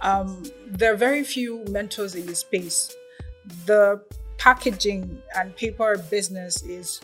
um, 0.01 0.43
there 0.67 0.93
are 0.93 0.97
very 0.97 1.23
few 1.23 1.63
mentors 1.69 2.15
in 2.15 2.25
the 2.25 2.35
space. 2.35 2.95
The 3.65 4.01
packaging 4.37 5.21
and 5.35 5.55
paper 5.55 5.97
business 6.09 6.63
is 6.63 7.01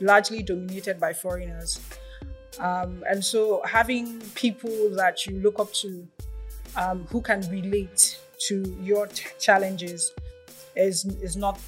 largely 0.00 0.42
dominated 0.42 1.00
by 1.00 1.12
foreigners 1.12 1.80
um, 2.60 3.04
and 3.08 3.24
so 3.24 3.62
having 3.64 4.20
people 4.34 4.90
that 4.96 5.26
you 5.26 5.38
look 5.40 5.58
up 5.58 5.72
to 5.74 6.06
um, 6.76 7.06
who 7.10 7.20
can 7.20 7.40
relate 7.50 8.18
to 8.48 8.76
your 8.80 9.06
t- 9.06 9.26
challenges 9.38 10.12
is 10.76 11.04
is 11.22 11.36
not 11.36 11.58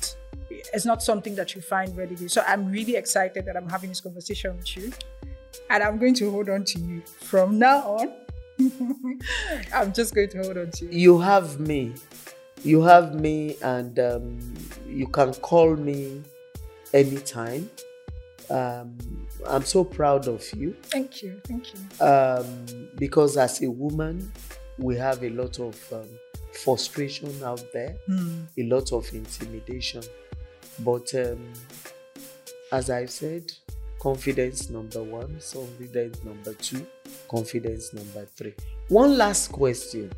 is 0.74 0.84
not 0.84 1.02
something 1.02 1.34
that 1.36 1.54
you 1.54 1.60
find 1.60 1.96
readily. 1.96 2.28
So 2.28 2.42
I'm 2.46 2.70
really 2.70 2.96
excited 2.96 3.44
that 3.46 3.56
I'm 3.56 3.68
having 3.68 3.90
this 3.90 4.00
conversation 4.00 4.56
with 4.56 4.76
you, 4.76 4.92
and 5.68 5.82
I'm 5.82 5.98
going 5.98 6.14
to 6.14 6.30
hold 6.30 6.48
on 6.48 6.64
to 6.64 6.80
you 6.80 7.02
from 7.20 7.58
now 7.58 7.80
on. 7.98 8.12
I'm 9.74 9.92
just 9.92 10.14
going 10.14 10.28
to 10.30 10.38
hold 10.42 10.58
on 10.58 10.70
to 10.72 10.84
you. 10.86 10.90
You 10.90 11.18
have 11.20 11.60
me. 11.60 11.94
You 12.62 12.82
have 12.82 13.14
me, 13.14 13.56
and 13.62 13.98
um, 13.98 14.38
you 14.86 15.06
can 15.06 15.32
call 15.34 15.76
me 15.76 16.22
anytime. 16.92 17.70
Um, 18.50 18.96
I'm 19.46 19.64
so 19.64 19.84
proud 19.84 20.26
of 20.28 20.44
you 20.54 20.74
Thank 20.82 21.22
you, 21.22 21.40
thank 21.44 21.66
you. 21.72 22.04
um, 22.04 22.88
because 22.96 23.36
as 23.36 23.62
a 23.62 23.70
woman, 23.70 24.30
we 24.78 24.96
have 24.96 25.22
a 25.22 25.30
lot 25.30 25.58
of 25.60 25.92
um, 25.92 26.08
frustration 26.52 27.30
out 27.44 27.62
there, 27.72 27.94
a 28.58 28.62
lot 28.64 28.92
of 28.92 29.08
intimidation. 29.14 30.02
But 30.80 31.14
um, 31.14 31.52
as 32.72 32.90
I've 32.90 33.10
said, 33.10 33.52
confidence 34.00 34.68
number 34.70 35.02
one, 35.02 35.38
confidence 35.52 36.22
number 36.24 36.54
two, 36.54 36.86
confidence 37.30 37.92
number 37.94 38.24
three. 38.36 38.54
One 38.88 39.16
last 39.16 39.52
question, 39.52 40.10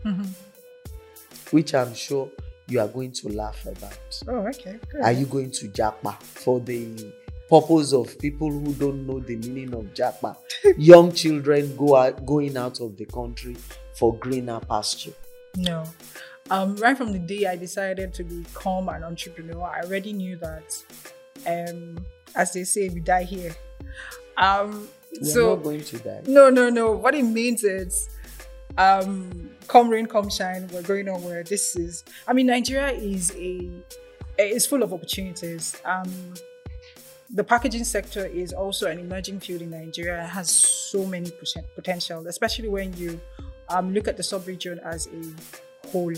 which 1.50 1.74
I'm 1.74 1.94
sure 1.94 2.30
you 2.68 2.80
are 2.80 2.88
going 2.88 3.12
to 3.12 3.28
laugh 3.28 3.66
about. 3.66 4.22
Oh, 4.28 4.46
okay. 4.48 4.78
Good. 4.90 5.02
Are 5.02 5.12
you 5.12 5.26
going 5.26 5.50
to 5.50 5.68
Japa 5.68 6.14
for 6.22 6.60
the 6.60 7.12
purpose 7.52 7.92
of 7.92 8.18
people 8.18 8.50
who 8.50 8.72
don't 8.72 9.06
know 9.06 9.20
the 9.20 9.36
meaning 9.36 9.74
of 9.74 9.84
Japa? 9.92 10.34
Young 10.78 11.12
children 11.12 11.76
go 11.76 11.96
out, 11.96 12.24
going 12.24 12.56
out 12.56 12.80
of 12.80 12.96
the 12.96 13.04
country 13.04 13.54
for 13.94 14.16
greener 14.16 14.58
pasture. 14.60 15.12
No. 15.58 15.84
Um, 16.48 16.76
right 16.76 16.96
from 16.96 17.12
the 17.12 17.18
day 17.18 17.46
I 17.46 17.56
decided 17.56 18.14
to 18.14 18.24
become 18.24 18.88
an 18.88 19.04
entrepreneur, 19.04 19.62
I 19.64 19.82
already 19.82 20.14
knew 20.14 20.36
that, 20.36 20.82
um, 21.46 21.98
as 22.34 22.54
they 22.54 22.64
say, 22.64 22.88
we 22.88 23.00
die 23.00 23.24
here. 23.24 23.54
Um, 24.38 24.88
We're 25.20 25.28
so 25.28 25.54
not 25.54 25.62
going 25.62 25.84
to 25.84 25.98
die. 25.98 26.22
no, 26.26 26.48
no, 26.48 26.70
no. 26.70 26.92
What 26.92 27.14
it 27.14 27.24
means 27.24 27.64
is, 27.64 28.08
um, 28.78 29.50
come 29.68 29.90
rain, 29.90 30.06
come 30.06 30.30
shine. 30.30 30.68
We're 30.72 30.80
going 30.80 31.06
on 31.10 31.22
where 31.22 31.44
this 31.44 31.76
is. 31.76 32.02
I 32.26 32.32
mean, 32.32 32.46
Nigeria 32.46 32.92
is 32.92 33.30
a 33.36 33.68
is 34.38 34.64
full 34.64 34.82
of 34.82 34.94
opportunities. 34.94 35.78
Um, 35.84 36.34
the 37.32 37.44
packaging 37.44 37.84
sector 37.84 38.26
is 38.26 38.52
also 38.52 38.90
an 38.90 38.98
emerging 38.98 39.40
field 39.40 39.62
in 39.62 39.70
Nigeria. 39.70 40.24
It 40.24 40.28
has 40.28 40.50
so 40.50 41.06
many 41.06 41.30
poten- 41.30 41.64
potential, 41.74 42.26
especially 42.26 42.68
when 42.68 42.92
you 42.96 43.20
um, 43.68 43.94
look 43.94 44.06
at 44.08 44.16
the 44.16 44.22
sub-region 44.22 44.80
as 44.84 45.08
a 45.08 45.88
whole. 45.88 46.12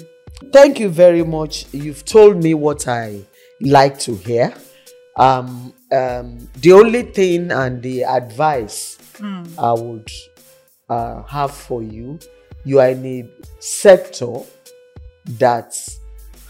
Thank 0.53 0.81
you 0.81 0.89
very 0.89 1.23
much. 1.25 1.67
You've 1.73 2.05
told 2.05 2.43
me 2.43 2.55
what 2.55 2.89
I 2.89 3.23
like 3.61 3.99
to 4.01 4.15
hear. 4.17 4.53
um, 5.17 5.73
um, 5.93 6.49
the 6.57 6.73
only 6.73 7.03
thing 7.03 7.53
and 7.53 7.81
the 7.81 8.03
advice 8.03 8.99
I 9.59 9.73
would 9.73 10.11
uh, 10.89 11.23
have 11.23 11.53
for 11.55 11.83
you, 11.85 12.19
you 12.65 12.81
are 12.81 12.89
in 12.89 13.07
a 13.07 13.29
sector 13.61 14.39
that 15.39 15.77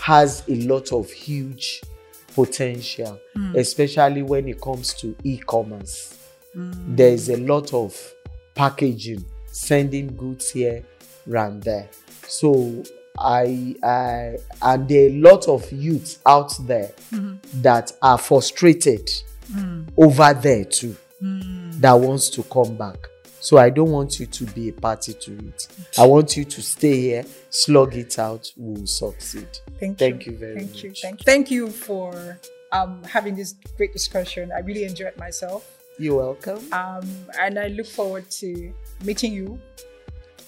has 0.01 0.43
a 0.49 0.55
lot 0.63 0.93
of 0.93 1.11
huge 1.11 1.83
potential, 2.35 3.21
hmm. 3.35 3.57
especially 3.57 4.23
when 4.23 4.49
it 4.49 4.61
comes 4.61 4.95
to 4.95 5.15
e-commerce. 5.25 6.19
Hmm. 6.53 6.95
There 6.95 7.13
is 7.13 7.29
a 7.29 7.37
lot 7.37 7.73
of 7.73 7.97
packaging, 8.55 9.25
sending 9.47 10.15
goods 10.17 10.51
here, 10.51 10.85
and 11.27 11.63
there. 11.63 11.89
So 12.27 12.83
I, 13.19 13.75
I 13.83 14.37
and 14.61 14.89
there 14.89 15.05
are 15.05 15.11
a 15.11 15.19
lot 15.19 15.49
of 15.49 15.71
youths 15.73 16.19
out 16.27 16.55
there 16.67 16.93
hmm. 17.11 17.37
that 17.55 17.93
are 18.03 18.19
frustrated 18.19 19.11
over 19.97 20.35
there 20.35 20.65
too 20.65 20.97
that 21.21 21.93
wants 21.93 22.31
to 22.31 22.43
come 22.45 22.77
back. 22.77 23.09
So 23.45 23.59
I 23.59 23.69
don't 23.69 23.91
want 23.91 24.19
you 24.19 24.25
to 24.25 24.45
be 24.47 24.71
a 24.71 24.73
party 24.73 25.13
to 25.13 25.33
it. 25.49 25.69
I 25.99 26.07
want 26.07 26.35
you 26.35 26.47
to 26.47 26.63
stay 26.63 26.99
here, 26.99 27.27
slug 27.51 27.95
it 27.95 28.19
out, 28.19 28.51
we'll 28.57 28.87
succeed. 28.87 29.47
Thank, 29.79 29.99
Thank 29.99 30.25
you. 30.25 30.33
you 30.33 30.39
very 30.39 30.55
Thank 30.61 30.71
much. 30.71 30.83
you. 30.83 30.93
Thank 30.95 31.21
you. 31.21 31.25
Thank 31.27 31.51
you 31.51 31.69
for 31.69 32.39
um, 32.73 33.03
having 33.05 33.37
this 33.37 33.55
great 33.77 33.93
discussion. 33.93 34.51
I 34.51 34.61
really 34.61 34.85
enjoyed 34.85 35.15
myself. 35.19 35.71
You're 35.99 36.17
welcome. 36.17 36.73
Um, 36.73 37.07
and 37.39 37.59
I 37.59 37.69
look 37.69 37.87
forward 37.87 38.31
to 38.41 38.73
meeting 39.05 39.35
you 39.35 39.61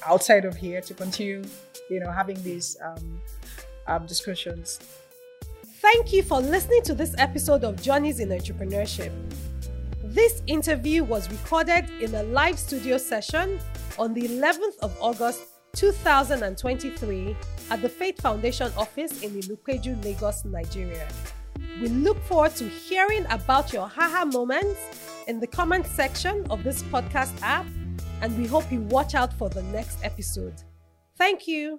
outside 0.07 0.47
of 0.47 0.57
here 0.57 0.81
to 0.81 0.95
continue, 0.95 1.45
you 1.91 2.01
know, 2.01 2.11
having 2.11 2.43
these 2.43 2.79
um, 2.83 3.21
um, 3.89 4.07
discussions. 4.07 4.81
Thank 5.83 6.15
you 6.15 6.23
for 6.23 6.41
listening 6.41 6.81
to 6.85 6.95
this 6.95 7.15
episode 7.19 7.63
of 7.63 7.83
Journeys 7.83 8.21
in 8.21 8.31
Entrepreneurship. 8.31 9.13
This 10.17 10.43
interview 10.47 11.05
was 11.05 11.31
recorded 11.31 11.91
in 12.01 12.15
a 12.15 12.23
live 12.23 12.59
studio 12.59 12.97
session 12.97 13.61
on 13.99 14.15
the 14.15 14.23
11th 14.23 14.79
of 14.81 14.97
August 14.99 15.43
2023 15.75 17.37
at 17.71 17.83
the 17.83 17.89
FATE 17.91 18.23
Foundation 18.23 18.73
office 18.79 19.23
in 19.23 19.33
Ilupeju, 19.33 20.03
Lagos, 20.03 20.47
Nigeria. 20.47 21.07
We 21.83 21.89
look 21.89 22.19
forward 22.23 22.57
to 22.57 22.65
hearing 22.65 23.27
about 23.29 23.75
your 23.75 23.87
haha 23.87 24.25
moments 24.25 24.81
in 25.29 25.39
the 25.39 25.47
comment 25.47 25.87
section 25.87 26.47
of 26.49 26.65
this 26.65 26.83
podcast 26.85 27.39
app, 27.43 27.67
and 28.23 28.39
we 28.39 28.47
hope 28.47 28.73
you 28.73 28.81
watch 28.89 29.15
out 29.15 29.35
for 29.35 29.51
the 29.51 29.65
next 29.65 30.03
episode. 30.03 30.55
Thank 31.19 31.47
you. 31.47 31.79